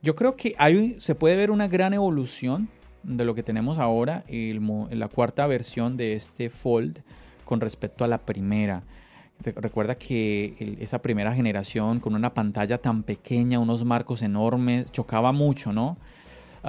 Yo 0.00 0.14
creo 0.14 0.34
que 0.34 0.54
hay, 0.58 0.96
se 0.98 1.14
puede 1.14 1.36
ver 1.36 1.50
una 1.50 1.68
gran 1.68 1.92
evolución 1.92 2.68
de 3.02 3.24
lo 3.24 3.34
que 3.34 3.42
tenemos 3.42 3.78
ahora 3.78 4.24
en 4.28 4.88
la 4.98 5.08
cuarta 5.08 5.46
versión 5.46 5.96
de 5.96 6.14
este 6.14 6.48
Fold 6.50 7.02
con 7.44 7.60
respecto 7.60 8.04
a 8.04 8.08
la 8.08 8.18
primera. 8.18 8.82
Recuerda 9.40 9.96
que 9.96 10.76
esa 10.80 11.00
primera 11.00 11.34
generación 11.34 12.00
con 12.00 12.14
una 12.14 12.32
pantalla 12.32 12.78
tan 12.78 13.02
pequeña, 13.02 13.58
unos 13.58 13.84
marcos 13.84 14.22
enormes, 14.22 14.90
chocaba 14.90 15.32
mucho, 15.32 15.72
¿no? 15.72 15.96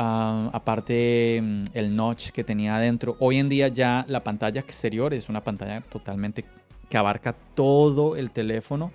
Aparte 0.01 1.41
mm, 1.44 1.63
el 1.74 1.96
notch 1.96 2.29
que 2.29 2.44
tenía 2.46 2.77
adentro. 2.77 3.18
Hoy 3.20 3.38
en 3.38 3.50
día 3.50 3.68
ya 3.68 4.06
la 4.08 4.24
pantalla 4.24 4.62
exterior 4.62 5.13
es 5.13 5.27
una 5.27 5.44
pantalla 5.44 5.82
totalmente 5.82 6.46
que 6.89 6.98
abarca 6.98 7.36
todo 7.53 8.15
el 8.15 8.32
teléfono 8.32 8.91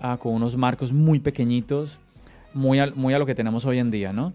ah, 0.00 0.18
con 0.18 0.34
unos 0.34 0.56
marcos 0.56 0.92
muy 0.92 1.18
pequeñitos, 1.18 1.98
muy 2.54 2.78
a, 2.78 2.86
lo 2.86 3.26
que 3.26 3.34
tenemos 3.34 3.66
hoy 3.66 3.78
en 3.78 3.90
día, 3.90 4.12
¿no? 4.12 4.32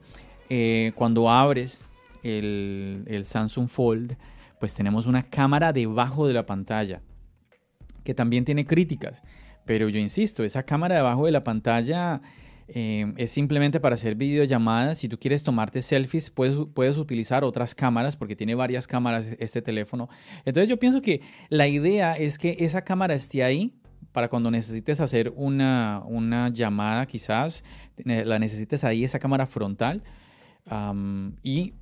Eh, 0.49 0.91
cuando 0.95 1.29
abres 1.29 1.87
el 2.23 3.21
Samsung 3.23 3.69
Fold, 3.69 4.17
pues 4.59 4.75
tenemos 4.75 5.05
una 5.05 5.23
cámara 5.23 5.71
debajo 5.71 6.27
de 6.27 6.33
la 6.33 6.45
pantalla 6.45 7.01
que 8.03 8.13
también 8.13 8.45
tiene 8.45 8.65
críticas. 8.65 9.23
Pero 9.65 9.89
yo 9.89 9.99
insisto, 9.99 10.43
esa 10.43 10.63
cámara 10.63 10.95
debajo 10.95 11.25
de 11.25 11.31
la 11.31 11.43
pantalla 11.43 12.21
eh, 12.67 13.13
es 13.17 13.31
simplemente 13.31 13.79
para 13.79 13.95
hacer 13.95 14.15
videollamadas. 14.15 14.97
Si 14.97 15.09
tú 15.09 15.19
quieres 15.19 15.43
tomarte 15.43 15.81
selfies, 15.81 16.29
puedes, 16.29 16.55
puedes 16.73 16.97
utilizar 16.97 17.43
otras 17.43 17.75
cámaras 17.75 18.17
porque 18.17 18.35
tiene 18.35 18.55
varias 18.55 18.87
cámaras 18.87 19.27
este 19.39 19.61
teléfono. 19.61 20.09
Entonces 20.45 20.69
yo 20.69 20.79
pienso 20.79 21.01
que 21.01 21.21
la 21.49 21.67
idea 21.67 22.13
es 22.13 22.37
que 22.37 22.57
esa 22.59 22.83
cámara 22.83 23.13
esté 23.13 23.43
ahí 23.43 23.75
para 24.11 24.29
cuando 24.29 24.49
necesites 24.49 24.99
hacer 24.99 25.33
una, 25.35 26.01
una 26.05 26.49
llamada 26.49 27.05
quizás, 27.05 27.63
la 27.97 28.39
necesites 28.39 28.83
ahí, 28.83 29.03
esa 29.03 29.19
cámara 29.19 29.45
frontal. 29.45 30.03
y 31.43 31.73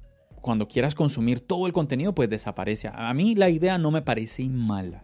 cuando 0.42 0.68
quieras 0.68 0.94
consumir 0.94 1.40
todo 1.40 1.68
el 1.68 1.74
contenido, 1.74 2.14
pues 2.14 2.30
desaparece. 2.30 2.90
A 2.94 3.14
mí 3.14 3.34
la 3.34 3.50
idea 3.50 3.78
no 3.78 3.92
me 3.92 4.02
parece 4.02 4.44
mala, 4.50 5.04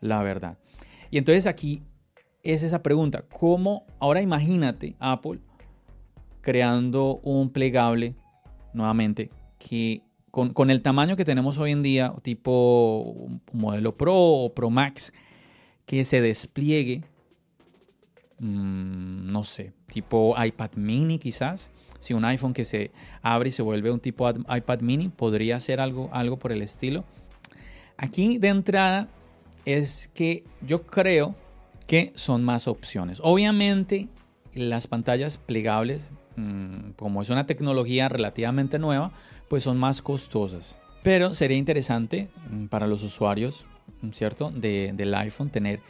la 0.00 0.22
verdad. 0.22 0.58
Y 1.10 1.18
entonces 1.18 1.46
aquí 1.46 1.82
es 2.52 2.62
esa 2.62 2.82
pregunta, 2.82 3.22
¿cómo, 3.22 3.84
ahora 3.98 4.22
imagínate 4.22 4.96
Apple 4.98 5.40
creando 6.40 7.16
un 7.24 7.50
plegable, 7.50 8.14
nuevamente, 8.72 9.30
que 9.58 10.02
con, 10.30 10.70
el 10.70 10.82
tamaño 10.82 11.16
que 11.16 11.24
tenemos 11.24 11.58
hoy 11.58 11.72
en 11.72 11.82
día, 11.82 12.14
tipo 12.22 13.26
modelo 13.52 13.96
Pro 13.96 14.14
o 14.14 14.54
Pro 14.54 14.70
Max, 14.70 15.12
que 15.86 16.04
se 16.04 16.20
despliegue, 16.20 17.02
mm, 18.38 19.32
no 19.32 19.44
sé, 19.44 19.72
tipo 19.92 20.36
iPad 20.40 20.72
mini 20.76 21.18
quizás, 21.18 21.72
si 22.00 22.14
un 22.14 22.24
iPhone 22.24 22.52
que 22.52 22.64
se 22.64 22.92
abre 23.22 23.48
y 23.48 23.52
se 23.52 23.62
vuelve 23.62 23.90
un 23.90 23.98
tipo 23.98 24.28
iPad 24.30 24.80
mini, 24.82 25.08
podría 25.08 25.58
ser 25.58 25.80
algo, 25.80 26.10
algo 26.12 26.38
por 26.38 26.52
el 26.52 26.62
estilo. 26.62 27.04
Aquí 27.96 28.38
de 28.38 28.48
entrada 28.48 29.08
es 29.64 30.08
que 30.14 30.44
yo 30.60 30.82
creo 30.86 31.34
que 31.86 32.12
son 32.14 32.44
más 32.44 32.68
opciones. 32.68 33.20
Obviamente 33.22 34.08
las 34.54 34.86
pantallas 34.86 35.38
plegables, 35.38 36.10
mm, 36.36 36.92
como 36.96 37.22
es 37.22 37.30
una 37.30 37.46
tecnología 37.46 38.08
relativamente 38.08 38.78
nueva, 38.78 39.12
pues 39.48 39.62
son 39.62 39.78
más 39.78 40.02
costosas. 40.02 40.78
Pero 41.02 41.32
sería 41.32 41.56
interesante 41.56 42.28
mm, 42.50 42.66
para 42.66 42.86
los 42.86 43.02
usuarios, 43.02 43.64
¿cierto? 44.12 44.50
del 44.50 45.14
iPhone 45.14 45.50
tener 45.50 45.80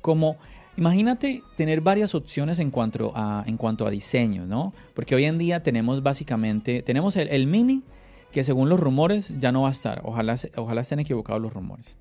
como 0.00 0.36
Imagínate 0.76 1.42
tener 1.56 1.80
varias 1.80 2.14
opciones 2.14 2.58
en 2.58 2.70
cuanto 2.70 3.12
a, 3.14 3.44
en 3.46 3.56
cuanto 3.56 3.86
a 3.86 3.90
diseño, 3.90 4.44
¿no? 4.44 4.74
Porque 4.92 5.14
hoy 5.14 5.24
en 5.24 5.38
día 5.38 5.62
tenemos 5.62 6.02
básicamente, 6.02 6.82
tenemos 6.82 7.16
el, 7.16 7.46
mini, 7.46 7.82
que 8.30 8.44
según 8.44 8.68
los 8.68 8.78
rumores 8.78 9.32
ya 9.38 9.52
no 9.52 9.62
va 9.62 9.68
a 9.68 9.70
estar. 9.70 10.02
Ojalá, 10.04 10.36
ojalá 10.56 10.82
estén 10.82 10.98
equivocados 11.00 11.40
los 11.40 11.52
rumores. 11.52 11.96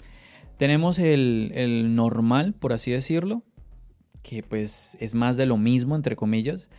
Tenemos 0.58 1.00
el, 1.00 1.96
normal, 1.96 2.54
por 2.54 2.74
así 2.74 2.92
decirlo, 2.92 3.44
que 4.22 4.42
pues 4.44 4.98
es 5.00 5.14
más 5.14 5.38
de 5.38 5.46
lo 5.46 5.58
mismo, 5.58 5.96
entre 5.96 6.16
comillas. 6.16 6.70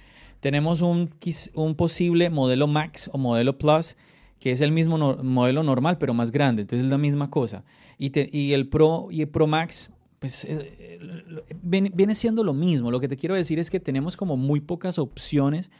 Tenemos 0.41 0.81
un, 0.81 1.11
un 1.55 1.75
posible 1.75 2.31
modelo 2.31 2.67
Max 2.67 3.11
o 3.13 3.19
modelo 3.19 3.59
Plus, 3.59 3.97
que 4.41 4.51
es 4.51 4.61
el 4.61 4.73
mismo 4.73 4.99
modelo 5.23 5.63
normal, 5.63 5.99
pero 5.99 6.15
más 6.15 6.31
grande. 6.31 6.63
Entonces 6.63 6.85
es 6.85 6.91
la 6.91 6.99
misma 6.99 7.31
cosa. 7.31 7.65
Y, 7.99 8.13
y 8.37 8.53
el 8.53 8.69
Pro 8.69 9.09
y 9.11 9.23
el 9.23 9.29
Pro 9.29 9.47
Max 9.47 9.91
pues 10.19 10.45
eh, 10.45 10.99
viene 11.63 12.15
siendo 12.15 12.43
lo 12.43 12.55
mismo. 12.55 12.91
Lo 12.91 13.01
que 13.01 13.09
te 13.09 13.17
quiero 13.17 13.35
decir 13.35 13.59
es 13.59 13.71
que 13.71 13.81
tenemos 13.81 14.17
como 14.17 14.37
muy 14.37 14.61
pocas 14.61 14.99
opciones 14.99 15.71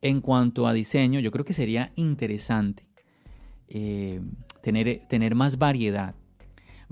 en 0.00 0.20
cuanto 0.20 0.66
a 0.66 0.72
diseño. 0.72 1.20
Yo 1.20 1.30
creo 1.30 1.44
que 1.44 1.52
sería 1.52 1.92
interesante 1.96 2.86
eh, 3.68 4.20
tener, 4.62 5.02
tener 5.08 5.34
más 5.34 5.58
variedad. 5.58 6.14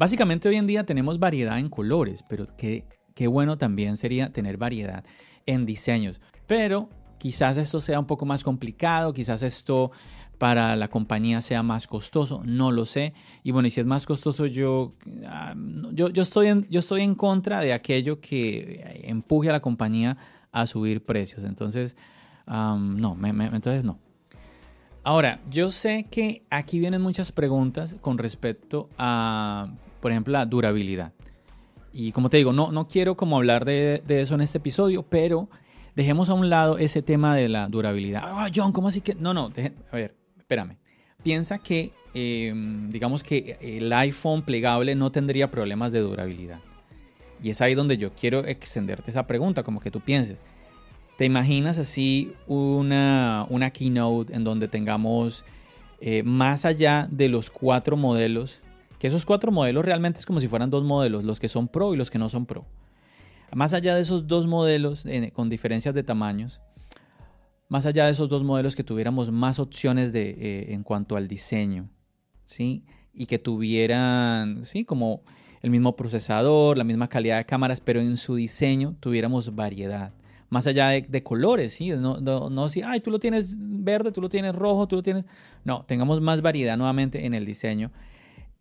Básicamente 0.03 0.49
hoy 0.49 0.57
en 0.57 0.67
día 0.67 0.85
tenemos 0.85 1.21
variedad 1.21 1.61
en 1.61 1.69
colores, 1.69 2.25
pero 2.29 2.49
qué, 2.57 2.85
qué 3.15 3.29
bueno 3.29 3.57
también 3.57 3.97
sería 3.97 4.33
tener 4.33 4.57
variedad 4.57 5.05
en 5.47 5.65
diseños. 5.65 6.21
Pero 6.49 6.89
quizás 7.19 7.57
esto 7.57 7.79
sea 7.79 8.01
un 8.01 8.07
poco 8.07 8.27
más 8.27 8.43
complicado, 8.43 9.13
quizás 9.13 9.45
esto 9.45 9.93
para 10.39 10.75
la 10.75 10.89
compañía 10.89 11.41
sea 11.41 11.63
más 11.63 11.87
costoso, 11.87 12.43
no 12.45 12.73
lo 12.73 12.85
sé. 12.85 13.15
Y 13.45 13.53
bueno, 13.53 13.69
y 13.69 13.71
si 13.71 13.79
es 13.79 13.87
más 13.87 14.05
costoso, 14.05 14.47
yo, 14.47 14.95
ah, 15.25 15.55
yo, 15.93 16.09
yo, 16.09 16.23
estoy 16.23 16.49
en, 16.49 16.67
yo 16.69 16.81
estoy 16.81 17.03
en 17.03 17.15
contra 17.15 17.61
de 17.61 17.73
aquello 17.73 18.21
que 18.21 19.05
empuje 19.05 19.51
a 19.51 19.53
la 19.53 19.61
compañía 19.61 20.17
a 20.51 20.67
subir 20.67 21.05
precios. 21.05 21.45
Entonces, 21.45 21.97
no, 22.49 23.17
entonces 23.25 23.85
no. 23.85 24.01
Ahora, 25.05 25.41
yo 25.49 25.71
sé 25.71 26.07
que 26.11 26.43
aquí 26.51 26.81
vienen 26.81 27.03
muchas 27.03 27.31
preguntas 27.31 27.97
con 28.01 28.19
respecto 28.19 28.89
a, 28.99 29.69
por 30.03 30.11
ejemplo, 30.11 30.33
la 30.33 30.45
durabilidad. 30.45 31.15
Y 31.95 32.13
como 32.13 32.29
te 32.29 32.37
digo, 32.37 32.53
no, 32.53 32.73
no 32.73 32.89
quiero 32.89 33.17
como 33.17 33.37
hablar 33.37 33.65
de, 33.65 34.03
de 34.07 34.21
eso 34.21 34.35
en 34.35 34.43
este 34.43 34.59
episodio, 34.59 35.05
pero 35.05 35.49
dejemos 35.95 36.29
a 36.29 36.35
un 36.35 36.51
lado 36.51 36.77
ese 36.79 37.03
tema 37.03 37.37
de 37.37 37.49
la 37.49 37.69
durabilidad. 37.69 38.23
Ah, 38.25 38.51
John, 38.55 38.73
¿cómo 38.73 38.89
así 38.89 39.01
que? 39.01 39.15
No, 39.15 39.33
no, 39.33 39.53
a 39.91 39.97
ver, 39.97 40.15
espérame. 40.39 40.77
Piensa 41.23 41.59
que, 41.59 41.93
em, 42.15 42.91
digamos 42.91 43.23
que 43.23 43.57
el 43.61 43.93
iPhone 43.93 44.43
plegable 44.43 44.95
no 44.95 45.13
tendría 45.13 45.51
problemas 45.51 45.93
de 45.93 46.01
durabilidad. 46.01 46.61
Y 47.43 47.51
es 47.51 47.61
ahí 47.61 47.75
donde 47.75 47.97
yo 47.97 48.13
quiero 48.13 48.45
extenderte 48.45 49.11
esa 49.11 49.27
pregunta, 49.27 49.63
como 49.63 49.81
que 49.81 49.91
tú 49.91 50.01
pienses. 50.01 50.43
¿Te 51.19 51.25
imaginas 51.27 51.79
así 51.79 52.33
una, 52.47 53.47
una 53.49 53.71
keynote 53.71 54.35
en 54.35 54.45
donde 54.45 54.67
tengamos 54.67 55.45
eh, 56.01 56.23
más 56.25 56.65
allá 56.65 57.07
de 57.11 57.29
los 57.29 57.51
cuatro 57.51 57.97
modelos, 57.97 58.61
que 59.03 59.09
esos 59.09 59.27
cuatro 59.27 59.51
modelos 59.51 59.85
realmente 59.85 60.21
es 60.21 60.27
como 60.27 60.39
si 60.39 60.47
fueran 60.47 60.71
dos 60.71 60.85
modelos, 60.85 61.25
los 61.25 61.41
que 61.41 61.49
son 61.49 61.67
Pro 61.67 61.93
y 61.93 61.97
los 61.97 62.09
que 62.09 62.21
no 62.21 62.29
son 62.29 62.47
Pro. 62.47 62.67
Más 63.53 63.75
allá 63.75 63.97
de 63.97 64.03
esos 64.03 64.29
dos 64.29 64.47
modelos 64.47 65.05
con 65.33 65.49
diferencias 65.49 65.93
de 65.93 66.05
tamaños, 66.05 66.61
más 67.69 67.85
allá 67.85 68.05
de 68.05 68.13
esos 68.13 68.29
dos 68.29 68.45
modelos 68.45 68.77
que 68.77 68.85
tuviéramos 68.85 69.33
más 69.33 69.59
opciones 69.59 70.13
de, 70.13 70.31
eh, 70.31 70.73
en 70.73 70.85
cuanto 70.85 71.17
al 71.17 71.27
diseño, 71.27 71.91
¿sí? 72.45 72.85
Y 73.13 73.27
que 73.27 73.41
tuvieran, 73.41 74.65
¿sí? 74.65 74.85
Como 74.85 75.23
el 75.63 75.71
mismo 75.71 75.97
procesador, 75.97 76.79
la 76.79 76.85
misma 76.85 77.09
calidad 77.09 77.39
de 77.39 77.45
cámaras, 77.45 77.81
pero 77.81 78.01
en 78.01 78.17
su 78.17 78.37
diseño 78.37 78.95
tuviéramos 79.01 79.53
variedad. 79.57 80.13
Más 80.49 80.69
allá 80.69 80.91
de, 80.91 81.23
colores, 81.25 81.73
¿sí? 81.73 81.91
No, 81.91 82.21
no, 82.21 82.69
si, 82.69 82.83
ay, 82.83 83.01
tú 83.01 83.11
lo 83.11 83.19
tienes 83.19 83.57
verde, 83.59 84.13
tú 84.13 84.21
lo 84.21 84.29
tienes 84.29 84.55
rojo, 84.55 84.87
tú 84.87 84.95
lo 84.95 85.03
tienes... 85.03 85.27
No, 85.65 85.85
tengamos 85.87 86.21
más 86.21 86.41
variedad 86.41 86.77
nuevamente 86.77 87.27
en 87.27 87.35
el 87.35 87.45
diseño 87.45 87.91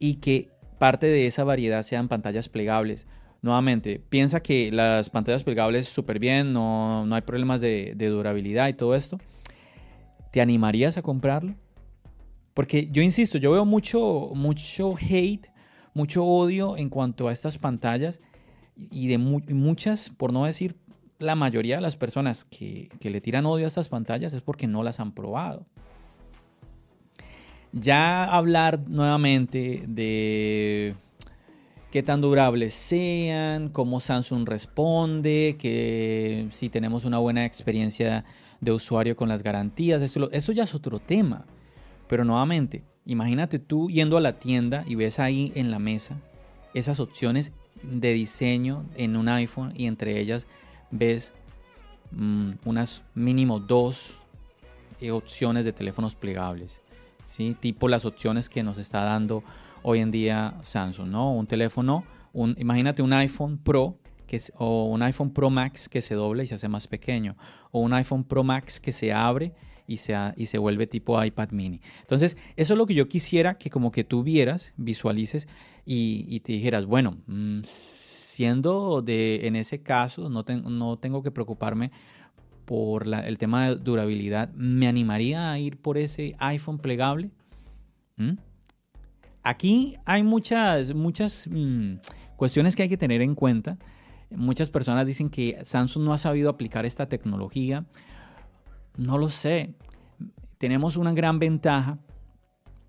y 0.02 0.16
que 0.16 0.50
parte 0.80 1.06
de 1.06 1.28
esa 1.28 1.44
variedad 1.46 1.84
sean 1.84 2.10
pantallas 2.10 2.50
plegables 2.50 3.08
nuevamente, 3.44 4.02
piensa 4.10 4.42
que 4.42 4.72
las 4.72 5.10
pantallas 5.10 5.44
plegables 5.44 5.88
súper 5.88 6.20
bien, 6.20 6.54
no, 6.54 7.08
hay 7.12 7.22
problemas 7.22 7.62
de, 7.62 7.96
durabilidad 7.96 8.68
y 8.68 8.74
todo 8.74 8.96
esto. 8.96 9.20
¿Te 10.32 10.42
animarías 10.42 10.98
a 10.98 11.02
comprarlo? 11.02 11.56
Porque 12.54 12.90
yo 12.92 13.02
insisto, 13.02 13.38
yo 13.38 13.52
veo 13.52 13.64
mucho, 13.66 14.32
mucho 14.34 14.96
hate, 15.00 15.48
mucho 15.94 16.26
odio 16.26 16.78
en 16.78 16.90
cuanto 16.90 17.28
a 17.28 17.32
estas 17.32 17.58
pantallas 17.58 18.20
y 18.76 19.08
de 19.08 19.18
muchas, 19.20 20.10
por 20.10 20.34
no 20.34 20.46
decir 20.46 20.76
la 21.20 21.36
mayoría 21.36 21.76
de 21.76 21.82
las 21.82 21.96
personas 21.96 22.44
que 22.44 22.90
le 23.02 23.22
tiran 23.22 23.46
odio 23.46 23.66
a 23.66 23.68
estas 23.68 23.90
pantallas 23.90 24.34
es 24.34 24.42
porque 24.42 24.68
no 24.68 24.82
las 24.82 25.00
han 25.00 25.14
probado. 25.14 25.68
Ya 27.74 28.26
hablar 28.26 28.82
nuevamente 28.88 29.84
de 29.88 30.96
qué 31.90 32.04
tan 32.04 32.22
durables 32.22 32.74
sean, 32.74 33.70
cómo 33.70 34.00
Samsung 34.00 34.48
responde, 34.48 35.56
que 35.58 36.48
si 36.52 36.70
tenemos 36.70 37.06
una 37.06 37.20
buena 37.20 37.46
experiencia 37.46 38.26
de 38.60 38.72
usuario 38.72 39.16
con 39.16 39.30
las 39.30 39.44
garantías, 39.44 40.02
esto, 40.02 40.30
eso 40.32 40.52
ya 40.52 40.64
es 40.64 40.76
otro 40.76 41.00
tema. 41.00 41.46
Pero 42.08 42.26
nuevamente, 42.26 42.84
imagínate 43.06 43.60
tú 43.60 43.90
yendo 43.90 44.18
a 44.18 44.22
la 44.22 44.40
tienda 44.40 44.84
y 44.86 44.96
ves 44.96 45.20
ahí 45.20 45.52
en 45.56 45.72
la 45.72 45.80
mesa 45.80 46.18
esas 46.74 47.00
opciones 47.00 47.52
de 47.84 48.14
diseño 48.14 48.86
en 48.96 49.16
un 49.16 49.30
iPhone 49.30 49.74
y 49.76 49.88
entre 49.88 50.20
ellas 50.20 50.48
ves 50.92 51.34
mm, 52.12 52.52
unas 52.66 53.04
mínimo 53.16 53.60
dos 53.60 54.18
eh, 55.00 55.12
opciones 55.12 55.66
de 55.66 55.74
teléfonos 55.74 56.16
plegables, 56.16 56.82
¿sí? 57.24 57.56
tipo 57.60 57.88
las 57.88 58.06
opciones 58.06 58.50
que 58.50 58.64
nos 58.64 58.78
está 58.78 59.04
dando 59.04 59.44
hoy 59.84 60.00
en 60.00 60.12
día 60.12 60.56
Samsung, 60.62 61.10
¿no? 61.10 61.34
Un 61.34 61.48
teléfono, 61.48 62.04
un, 62.34 62.56
imagínate 62.60 63.02
un 63.02 63.14
iPhone 63.14 63.58
Pro 63.58 63.98
que 64.28 64.40
o 64.58 64.86
un 64.86 65.02
iPhone 65.02 65.32
Pro 65.32 65.50
Max 65.50 65.90
que 65.90 66.02
se 66.02 66.16
dobla 66.16 66.44
y 66.44 66.48
se 66.48 66.56
hace 66.56 66.70
más 66.70 66.88
pequeño, 66.88 67.36
o 67.72 67.82
un 67.82 67.94
iPhone 67.94 68.24
Pro 68.24 68.44
Max 68.44 68.80
que 68.80 68.94
se 68.94 69.12
abre 69.12 69.54
y 69.88 69.98
se, 69.98 70.16
y 70.38 70.46
se 70.46 70.58
vuelve 70.58 70.88
tipo 70.88 71.22
iPad 71.22 71.52
mini. 71.52 71.82
Entonces, 72.00 72.38
eso 72.56 72.74
es 72.74 72.78
lo 72.78 72.86
que 72.86 72.94
yo 72.94 73.10
quisiera 73.10 73.58
que 73.58 73.70
como 73.70 73.92
que 73.92 74.06
tú 74.06 74.24
vieras, 74.24 74.74
visualices 74.78 75.50
y, 75.86 76.40
te 76.42 76.54
dijeras, 76.54 76.86
bueno, 76.86 77.18
mm, 77.28 77.62
siendo 77.64 79.02
de, 79.02 79.48
en 79.48 79.58
ese 79.58 79.82
caso, 79.82 80.30
no, 80.30 80.46
no 80.48 80.98
tengo 80.98 81.22
que 81.24 81.32
preocuparme 81.32 81.92
por 82.66 83.08
el 83.08 83.38
tema 83.38 83.70
de 83.70 83.76
durabilidad, 83.76 84.50
¿me 84.54 84.88
animaría 84.88 85.52
a 85.52 85.60
ir 85.60 85.78
por 85.78 85.98
ese 85.98 86.36
iPhone 86.40 86.78
plegable? 86.80 87.32
Aquí 89.44 89.98
hay 90.06 90.24
muchas, 90.24 90.94
muchas 90.94 91.50
mm, 91.52 91.96
cuestiones 92.36 92.76
que 92.76 92.84
hay 92.84 92.90
que 92.90 92.98
tener 92.98 93.22
en 93.22 93.36
cuenta. 93.36 93.78
Muchas 94.30 94.70
personas 94.70 95.06
dicen 95.06 95.30
que 95.30 95.60
Samsung 95.66 96.04
no 96.04 96.14
ha 96.14 96.18
sabido 96.18 96.50
aplicar 96.50 96.86
esta 96.86 97.08
tecnología. 97.08 97.86
No 98.98 99.18
lo 99.18 99.30
sé. 99.30 99.76
Tenemos 100.58 100.96
una 100.96 101.14
gran 101.14 101.40
ventaja 101.40 101.98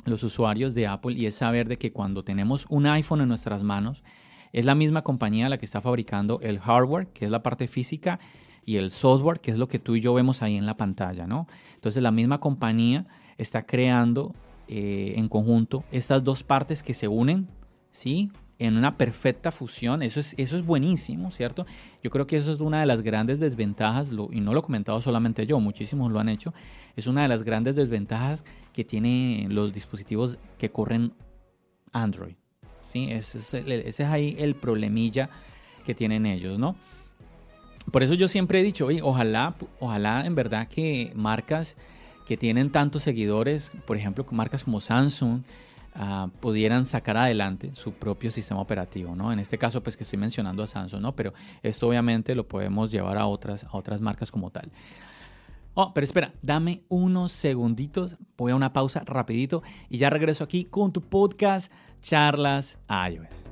los 0.05 0.23
usuarios 0.23 0.75
de 0.75 0.87
Apple 0.87 1.14
y 1.14 1.26
es 1.26 1.37
saber 1.37 1.69
de 1.69 1.79
que 1.79 1.93
cuando 1.93 2.25
tenemos 2.25 2.67
un 2.69 2.87
iPhone 2.87 3.21
en 3.21 3.29
nuestras 3.29 3.62
manos, 3.62 4.02
es 4.52 4.64
la 4.64 4.75
misma 4.75 5.02
compañía 5.02 5.49
la 5.49 5.59
que 5.59 5.64
está 5.64 5.81
fabricando 5.81 6.41
el 6.43 6.59
hardware, 6.61 7.09
que 7.09 7.25
es 7.25 7.31
la 7.31 7.43
parte 7.43 7.69
física, 7.69 8.19
y 8.64 8.76
el 8.76 8.90
software, 8.90 9.40
que 9.40 9.50
es 9.50 9.59
lo 9.59 9.69
que 9.69 9.78
tú 9.78 9.97
y 9.97 10.00
yo 10.00 10.14
vemos 10.14 10.42
ahí 10.42 10.57
en 10.57 10.66
la 10.66 10.76
pantalla, 10.76 11.26
¿no? 11.26 11.47
Entonces 11.75 12.02
la 12.02 12.11
misma 12.11 12.38
compañía 12.38 13.07
está 13.38 13.66
creando 13.66 14.35
eh, 14.69 15.14
en 15.16 15.28
conjunto 15.28 15.85
estas 15.90 16.23
dos 16.23 16.42
partes 16.42 16.83
que 16.83 16.95
se 16.95 17.09
unen, 17.09 17.49
¿sí? 17.90 18.31
En 18.59 18.76
una 18.76 18.97
perfecta 18.97 19.50
fusión. 19.50 20.02
Eso 20.02 20.21
es, 20.21 20.35
eso 20.38 20.57
es 20.57 20.64
buenísimo, 20.64 21.33
¿cierto? 21.33 21.66
Yo 22.02 22.11
creo 22.11 22.26
que 22.26 22.37
eso 22.37 22.52
es 22.52 22.61
una 22.61 22.81
de 22.81 22.87
las 22.87 23.02
grandes 23.02 23.40
desventajas, 23.40 24.11
y 24.31 24.40
no 24.40 24.52
lo 24.54 24.61
he 24.61 24.62
comentado 24.62 25.00
solamente 25.00 25.47
yo, 25.47 25.59
muchísimos 25.59 26.12
lo 26.12 26.21
han 26.21 26.28
hecho, 26.28 26.54
es 26.95 27.07
una 27.09 27.23
de 27.23 27.28
las 27.28 27.42
grandes 27.42 27.75
desventajas 27.75 28.45
que 28.73 28.85
tienen 28.85 29.54
los 29.54 29.73
dispositivos 29.73 30.38
que 30.59 30.71
corren 30.71 31.12
Android. 31.92 32.37
¿sí? 32.81 33.09
Ese 33.11 33.38
es, 33.38 33.54
ese 33.54 33.88
es 33.88 34.09
ahí 34.09 34.37
el 34.38 34.54
problemilla 34.54 35.28
que 35.85 35.95
tienen 35.95 36.26
ellos, 36.26 36.59
¿no? 36.59 36.76
Por 37.92 38.02
eso 38.02 38.14
yo 38.14 38.26
siempre 38.26 38.61
he 38.61 38.62
dicho, 38.62 38.88
ojalá, 39.02 39.54
ojalá 39.78 40.24
en 40.26 40.35
verdad 40.35 40.66
que 40.66 41.12
marcas 41.14 41.76
que 42.26 42.38
tienen 42.38 42.70
tantos 42.70 43.02
seguidores, 43.02 43.70
por 43.87 43.98
ejemplo, 43.98 44.24
marcas 44.31 44.64
como 44.64 44.81
Samsung, 44.81 45.42
uh, 45.96 46.28
pudieran 46.40 46.87
sacar 46.87 47.18
adelante 47.18 47.74
su 47.74 47.92
propio 47.92 48.31
sistema 48.31 48.62
operativo, 48.62 49.14
¿no? 49.14 49.31
En 49.31 49.38
este 49.38 49.59
caso, 49.59 49.83
pues 49.83 49.98
que 49.98 50.05
estoy 50.05 50.18
mencionando 50.18 50.62
a 50.62 50.66
Samsung, 50.66 51.02
¿no? 51.02 51.14
Pero 51.14 51.35
esto 51.62 51.87
obviamente 51.87 52.35
lo 52.35 52.48
podemos 52.48 52.90
llevar 52.90 53.18
a 53.18 53.26
otras, 53.26 53.64
a 53.64 53.76
otras 53.76 54.00
marcas 54.00 54.31
como 54.31 54.50
tal. 54.50 54.72
Oh, 55.74 55.92
pero 55.92 56.05
espera, 56.05 56.33
dame 56.40 56.83
unos 56.88 57.33
segunditos, 57.33 58.16
voy 58.38 58.52
a 58.52 58.57
una 58.57 58.72
pausa 58.72 59.02
rapidito 59.05 59.62
y 59.90 59.98
ya 59.98 60.11
regreso 60.11 60.44
aquí 60.44 60.64
con 60.64 60.92
tu 60.92 61.02
podcast 61.02 61.72
Charlas 62.02 62.78
iOS. 62.88 63.52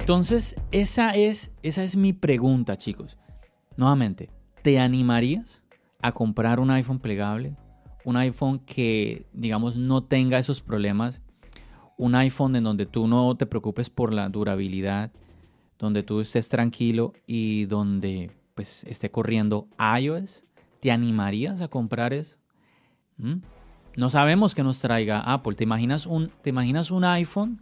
Entonces, 0.00 0.56
esa 0.72 1.10
es, 1.10 1.52
esa 1.62 1.84
es 1.84 1.94
mi 1.94 2.12
pregunta, 2.12 2.76
chicos. 2.76 3.16
Nuevamente, 3.76 4.28
¿te 4.62 4.80
animarías 4.80 5.62
a 6.02 6.12
comprar 6.12 6.58
un 6.58 6.70
iPhone 6.70 6.98
plegable? 6.98 7.54
Un 8.04 8.16
iPhone 8.16 8.58
que, 8.60 9.26
digamos, 9.32 9.76
no 9.76 10.02
tenga 10.02 10.38
esos 10.38 10.62
problemas. 10.62 11.22
Un 11.96 12.14
iPhone 12.14 12.56
en 12.56 12.64
donde 12.64 12.86
tú 12.86 13.06
no 13.06 13.36
te 13.36 13.46
preocupes 13.46 13.90
por 13.90 14.12
la 14.12 14.28
durabilidad, 14.30 15.12
donde 15.78 16.02
tú 16.02 16.20
estés 16.20 16.48
tranquilo 16.48 17.12
y 17.26 17.66
donde 17.66 18.32
pues 18.54 18.84
esté 18.84 19.10
corriendo 19.10 19.68
iOS. 19.78 20.44
¿Te 20.80 20.90
animarías 20.90 21.60
a 21.60 21.68
comprar 21.68 22.14
eso? 22.14 22.38
¿Mm? 23.18 23.42
No 23.96 24.08
sabemos 24.08 24.54
qué 24.54 24.62
nos 24.62 24.80
traiga 24.80 25.20
Apple. 25.20 25.54
¿Te 25.54 25.64
imaginas 25.64 26.06
un, 26.06 26.32
¿te 26.42 26.50
imaginas 26.50 26.90
un 26.90 27.04
iPhone 27.04 27.60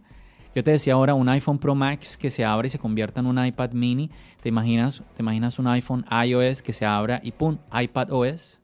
yo 0.55 0.63
te 0.63 0.71
decía 0.71 0.93
ahora 0.93 1.13
un 1.13 1.29
iPhone 1.29 1.59
Pro 1.59 1.75
Max 1.75 2.17
que 2.17 2.29
se 2.29 2.43
abre 2.43 2.67
y 2.67 2.69
se 2.69 2.79
convierta 2.79 3.19
en 3.19 3.27
un 3.27 3.43
iPad 3.43 3.71
mini. 3.73 4.09
¿Te 4.41 4.49
imaginas, 4.49 5.03
te 5.15 5.21
imaginas 5.21 5.59
un 5.59 5.67
iPhone 5.67 6.05
iOS 6.25 6.61
que 6.61 6.73
se 6.73 6.85
abra 6.85 7.21
y 7.23 7.31
¡pum! 7.31 7.57
iPad 7.71 8.11
OS. 8.11 8.61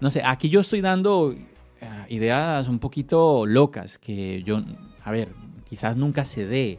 No 0.00 0.10
sé, 0.10 0.22
aquí 0.24 0.48
yo 0.48 0.60
estoy 0.60 0.80
dando 0.80 1.32
eh, 1.32 2.06
ideas 2.08 2.68
un 2.68 2.78
poquito 2.78 3.44
locas 3.44 3.98
que 3.98 4.42
yo, 4.42 4.62
a 5.04 5.10
ver, 5.10 5.28
quizás 5.68 5.96
nunca 5.96 6.24
se 6.24 6.46
dé. 6.46 6.78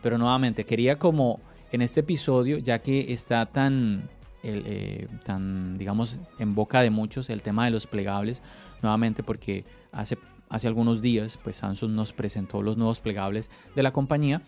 Pero 0.00 0.16
nuevamente, 0.16 0.64
quería 0.64 0.96
como 0.96 1.40
en 1.72 1.82
este 1.82 2.00
episodio, 2.00 2.58
ya 2.58 2.78
que 2.78 3.12
está 3.12 3.46
tan, 3.46 4.08
eh, 4.44 5.08
tan, 5.24 5.76
digamos, 5.76 6.18
en 6.38 6.54
boca 6.54 6.82
de 6.82 6.90
muchos 6.90 7.30
el 7.30 7.42
tema 7.42 7.64
de 7.64 7.72
los 7.72 7.88
plegables, 7.88 8.42
nuevamente 8.80 9.24
porque 9.24 9.64
hace 9.90 10.16
hace 10.50 10.66
algunos 10.66 11.02
días, 11.02 11.38
pues 11.42 11.56
Samsung 11.56 11.92
nos 11.92 12.12
presentó 12.12 12.62
los 12.62 12.76
nuevos 12.76 13.00
plegables 13.00 13.50
de 13.74 13.82
la 13.82 13.92
compañía, 13.92 14.42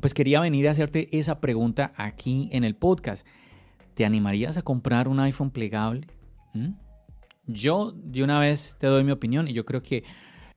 pues 0.00 0.14
quería 0.14 0.40
venir 0.40 0.68
a 0.68 0.70
hacerte 0.70 1.08
esa 1.18 1.40
pregunta 1.40 1.92
aquí 1.96 2.48
en 2.52 2.64
el 2.64 2.74
podcast. 2.74 3.26
¿Te 3.94 4.04
animarías 4.04 4.56
a 4.56 4.62
comprar 4.62 5.08
un 5.08 5.20
iPhone 5.20 5.50
plegable? 5.50 6.06
¿Mm? 6.54 6.70
Yo 7.46 7.92
de 7.92 8.22
una 8.22 8.38
vez 8.38 8.76
te 8.78 8.86
doy 8.86 9.04
mi 9.04 9.10
opinión 9.10 9.48
y 9.48 9.52
yo 9.52 9.64
creo 9.64 9.82
que 9.82 10.04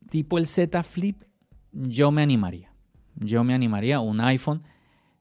tipo 0.09 0.37
el 0.37 0.45
Z 0.45 0.83
Flip, 0.83 1.23
yo 1.71 2.11
me 2.11 2.21
animaría. 2.21 2.71
Yo 3.15 3.43
me 3.43 3.53
animaría 3.53 3.99
un 3.99 4.21
iPhone, 4.21 4.63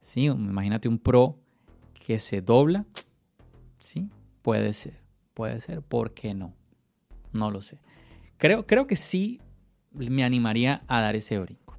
sí, 0.01 0.25
imagínate 0.25 0.89
un 0.89 0.99
Pro 0.99 1.39
que 2.07 2.19
se 2.19 2.41
dobla, 2.41 2.87
sí, 3.79 4.11
puede 4.43 4.73
ser, 4.73 5.03
puede 5.35 5.61
ser, 5.61 5.83
¿por 5.83 6.15
qué 6.15 6.35
no? 6.35 6.55
No 7.33 7.51
lo 7.51 7.63
sé. 7.63 7.81
Creo, 8.43 8.67
creo 8.67 8.89
que 8.89 8.97
sí 8.97 9.41
me 9.93 10.25
animaría 10.25 10.83
a 10.89 11.01
dar 11.01 11.15
ese 11.15 11.39
brinco. 11.39 11.79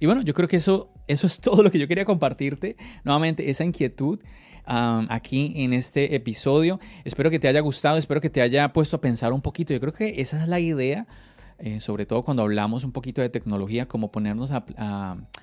Y 0.00 0.06
bueno, 0.06 0.22
yo 0.22 0.32
creo 0.32 0.48
que 0.48 0.56
eso, 0.56 0.88
eso 1.08 1.26
es 1.26 1.38
todo 1.42 1.62
lo 1.62 1.70
que 1.70 1.78
yo 1.78 1.86
quería 1.86 2.06
compartirte. 2.06 2.78
Nuevamente, 3.04 3.50
esa 3.50 3.64
inquietud 3.64 4.18
um, 4.66 5.06
aquí 5.10 5.52
en 5.56 5.74
este 5.74 6.14
episodio. 6.14 6.80
Espero 7.04 7.30
que 7.30 7.38
te 7.38 7.48
haya 7.48 7.60
gustado, 7.60 7.98
espero 7.98 8.22
que 8.22 8.30
te 8.30 8.40
haya 8.40 8.72
puesto 8.72 8.96
a 8.96 9.02
pensar 9.02 9.34
un 9.34 9.42
poquito. 9.42 9.74
Yo 9.74 9.80
creo 9.80 9.92
que 9.92 10.22
esa 10.22 10.40
es 10.42 10.48
la 10.48 10.58
idea 10.58 11.06
eh, 11.58 11.82
sobre 11.82 12.06
todo 12.06 12.24
cuando 12.24 12.42
hablamos 12.42 12.82
un 12.84 12.92
poquito 12.92 13.20
de 13.20 13.28
tecnología, 13.28 13.86
como 13.86 14.10
ponernos 14.10 14.52
a, 14.52 14.64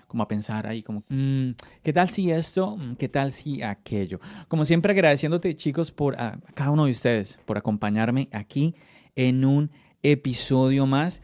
como 0.07 0.23
a 0.23 0.27
pensar 0.27 0.65
ahí, 0.65 0.81
como, 0.81 1.03
mm, 1.07 1.51
¿qué 1.83 1.93
tal 1.93 2.09
si 2.09 2.31
esto? 2.31 2.77
Mm, 2.77 2.95
¿Qué 2.95 3.09
tal 3.09 3.31
si 3.31 3.61
aquello? 3.61 4.19
Como 4.47 4.65
siempre 4.65 4.91
agradeciéndote 4.91 5.55
chicos 5.55 5.91
por 5.91 6.19
a, 6.19 6.39
cada 6.55 6.71
uno 6.71 6.85
de 6.85 6.91
ustedes, 6.91 7.39
por 7.45 7.59
acompañarme 7.59 8.27
aquí 8.33 8.75
en 9.15 9.45
un 9.45 9.71
episodio 10.03 10.85
más. 10.85 11.21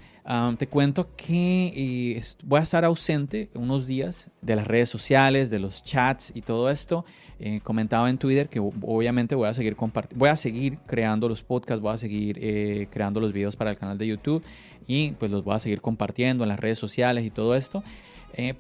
te 0.58 0.68
cuento 0.68 1.10
que 1.16 1.74
eh, 1.76 2.22
voy 2.44 2.60
a 2.60 2.64
estar 2.64 2.84
ausente 2.84 3.50
unos 3.54 3.88
días 3.88 4.30
de 4.42 4.56
las 4.56 4.68
redes 4.68 4.90
sociales, 4.90 5.50
de 5.50 5.60
los 5.60 5.84
chats 5.84 6.32
y 6.36 6.42
todo 6.42 6.70
esto. 6.70 7.06
Eh, 7.40 7.62
comentaba 7.64 8.10
en 8.10 8.18
Twitter 8.18 8.50
que 8.50 8.60
obviamente 8.60 9.36
voy 9.36 9.48
a 9.48 9.54
seguir 9.54 9.76
voy 10.16 10.30
a 10.30 10.36
seguir 10.36 10.80
creando 10.86 11.30
los 11.30 11.44
podcasts, 11.44 11.82
voy 11.82 11.94
a 11.94 11.98
seguir 11.98 12.38
eh, 12.42 12.88
creando 12.90 13.20
los 13.20 13.32
videos 13.32 13.56
para 13.56 13.72
el 13.72 13.78
canal 13.78 13.98
de 13.98 14.08
YouTube 14.08 14.44
y 14.88 15.12
pues 15.12 15.32
los 15.32 15.44
voy 15.44 15.56
a 15.56 15.60
seguir 15.60 15.82
compartiendo 15.82 16.44
en 16.44 16.50
las 16.50 16.60
redes 16.60 16.80
sociales 16.80 17.26
y 17.26 17.30
todo 17.30 17.56
esto. 17.56 17.84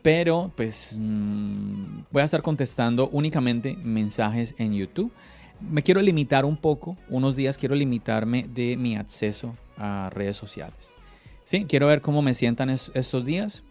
Pero 0.01 0.51
pues 0.55 0.95
mm, 0.97 1.99
voy 2.09 2.21
a 2.21 2.25
estar 2.25 2.41
contestando 2.41 3.09
únicamente 3.09 3.75
mensajes 3.75 4.55
en 4.57 4.73
YouTube. 4.73 5.11
Me 5.59 5.83
quiero 5.83 6.01
limitar 6.01 6.45
un 6.45 6.57
poco, 6.57 6.97
unos 7.09 7.35
días 7.35 7.57
quiero 7.57 7.75
limitarme 7.75 8.47
de 8.51 8.75
mi 8.77 8.95
acceso 8.95 9.53
a 9.77 10.09
redes 10.11 10.35
sociales. 10.35 10.93
Sí, 11.43 11.65
quiero 11.65 11.87
ver 11.87 12.01
cómo 12.01 12.21
me 12.21 12.33
sientan 12.33 12.69
estos 12.69 13.25
días. 13.25 13.63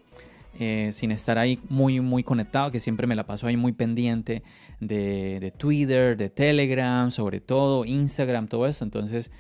Eh, 0.58 0.88
sin 0.92 1.10
estar 1.10 1.36
ahí 1.36 1.60
muy, 1.68 2.00
muy 2.00 2.22
conectado, 2.22 2.70
que 2.70 2.80
siempre 2.80 3.06
me 3.06 3.14
la 3.14 3.26
paso 3.26 3.46
ahí 3.46 3.58
muy 3.58 3.72
pendiente 3.72 4.42
de, 4.80 5.38
de, 5.38 5.50
Twitter, 5.50 6.16
de 6.16 6.30
Telegram, 6.30 7.10
sobre 7.10 7.40
todo 7.40 7.84
Instagram, 7.84 8.48
todo 8.48 8.66
eso. 8.66 8.82
Entonces, 8.82 9.30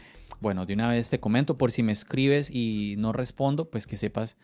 bueno, 0.40 0.66
de 0.66 0.74
una 0.74 0.88
vez 0.88 1.08
te 1.08 1.18
comento, 1.18 1.56
por 1.56 1.72
si 1.72 1.82
me 1.82 1.92
escribes 1.92 2.50
y 2.50 2.96
no 2.98 3.12
respondo, 3.12 3.70
pues 3.70 3.86
que 3.86 3.96
sepas, 3.96 4.36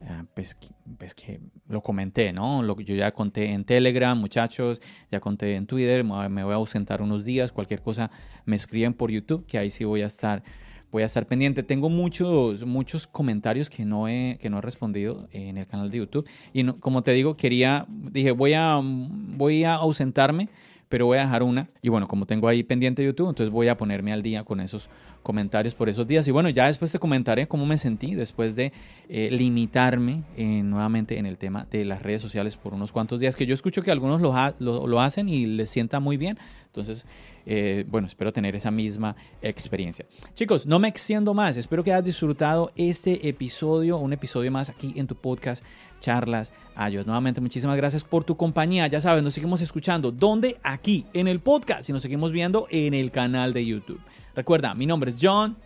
eh, 0.00 0.22
pues, 0.34 0.56
pues, 0.98 1.14
que 1.16 1.40
lo 1.68 1.82
comenté, 1.82 2.32
¿no? 2.32 2.62
Lo 2.62 2.76
que 2.76 2.84
yo 2.84 2.94
ya 2.94 3.10
conté 3.12 3.50
en 3.50 3.64
Telegram, 3.64 4.16
muchachos, 4.16 4.80
ya 5.10 5.18
conté 5.18 5.56
en 5.56 5.66
Twitter, 5.66 6.04
me 6.04 6.44
voy 6.44 6.52
a 6.52 6.56
ausentar 6.56 7.02
unos 7.02 7.24
días, 7.24 7.50
cualquier 7.50 7.82
cosa 7.82 8.10
me 8.44 8.54
escriben 8.54 8.94
por 8.94 9.10
YouTube, 9.10 9.46
que 9.46 9.58
ahí 9.58 9.70
sí 9.70 9.84
voy 9.84 10.02
a 10.02 10.06
estar 10.06 10.44
voy 10.90 11.02
a 11.02 11.06
estar 11.06 11.26
pendiente. 11.26 11.62
Tengo 11.62 11.88
muchos, 11.88 12.64
muchos 12.64 13.06
comentarios 13.06 13.70
que 13.70 13.84
no 13.84 14.08
he, 14.08 14.38
que 14.40 14.50
no 14.50 14.58
he 14.58 14.60
respondido 14.60 15.28
en 15.32 15.58
el 15.58 15.66
canal 15.66 15.90
de 15.90 15.98
YouTube. 15.98 16.28
Y 16.52 16.64
como 16.64 17.02
te 17.02 17.12
digo, 17.12 17.36
quería, 17.36 17.86
dije, 17.88 18.32
voy 18.32 18.54
a, 18.54 18.80
voy 18.82 19.64
a 19.64 19.74
ausentarme 19.74 20.48
pero 20.90 21.06
voy 21.06 21.18
a 21.18 21.20
dejar 21.22 21.44
una. 21.44 21.70
Y 21.82 21.88
bueno, 21.88 22.08
como 22.08 22.26
tengo 22.26 22.48
ahí 22.48 22.64
pendiente 22.64 23.04
YouTube, 23.04 23.28
entonces 23.28 23.52
voy 23.52 23.68
a 23.68 23.76
ponerme 23.76 24.12
al 24.12 24.22
día 24.22 24.42
con 24.42 24.58
esos 24.58 24.90
comentarios 25.22 25.72
por 25.76 25.88
esos 25.88 26.06
días. 26.06 26.26
Y 26.26 26.32
bueno, 26.32 26.48
ya 26.48 26.66
después 26.66 26.90
te 26.90 26.98
comentaré 26.98 27.46
cómo 27.46 27.64
me 27.64 27.78
sentí 27.78 28.16
después 28.16 28.56
de 28.56 28.72
eh, 29.08 29.28
limitarme 29.30 30.24
eh, 30.36 30.62
nuevamente 30.64 31.16
en 31.16 31.26
el 31.26 31.38
tema 31.38 31.68
de 31.70 31.84
las 31.84 32.02
redes 32.02 32.20
sociales 32.20 32.56
por 32.56 32.74
unos 32.74 32.90
cuantos 32.90 33.20
días, 33.20 33.36
que 33.36 33.46
yo 33.46 33.54
escucho 33.54 33.82
que 33.82 33.92
algunos 33.92 34.20
lo, 34.20 35.00
hacen 35.00 35.28
y 35.28 35.46
les 35.46 35.70
sienta 35.70 36.00
muy 36.00 36.16
bien. 36.16 36.36
Entonces, 36.66 37.06
eh, 37.46 37.84
bueno, 37.88 38.08
espero 38.08 38.32
tener 38.32 38.56
esa 38.56 38.72
misma 38.72 39.14
experiencia. 39.42 40.06
Chicos, 40.34 40.66
no 40.66 40.80
me 40.80 40.88
extiendo 40.88 41.34
más. 41.34 41.56
Espero 41.56 41.84
que 41.84 41.92
hayas 41.92 42.04
disfrutado 42.04 42.72
este 42.74 43.28
episodio, 43.28 43.96
un 43.98 44.12
episodio 44.12 44.50
más 44.50 44.68
aquí 44.68 44.92
en 44.96 45.06
tu 45.06 45.14
podcast 45.14 45.64
Charlas 46.00 46.52
Ayos. 46.74 47.06
Nuevamente, 47.06 47.40
muchísimas 47.40 47.76
gracias 47.76 48.04
por 48.04 48.24
tu 48.24 48.36
compañía. 48.36 48.86
Ya 48.86 49.00
sabes, 49.00 49.22
nos 49.22 49.34
seguimos 49.34 49.60
escuchando. 49.60 50.10
¿Dónde? 50.10 50.58
Aquí, 50.62 51.06
en 51.12 51.28
el 51.28 51.40
podcast. 51.40 51.88
Y 51.88 51.92
nos 51.92 52.02
seguimos 52.02 52.32
viendo 52.32 52.66
en 52.70 52.94
el 52.94 53.10
canal 53.10 53.52
de 53.52 53.66
YouTube. 53.66 54.00
Recuerda, 54.34 54.74
mi 54.74 54.86
nombre 54.86 55.10
es 55.10 55.18
John. 55.20 55.56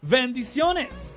Bendiciones. 0.00 1.14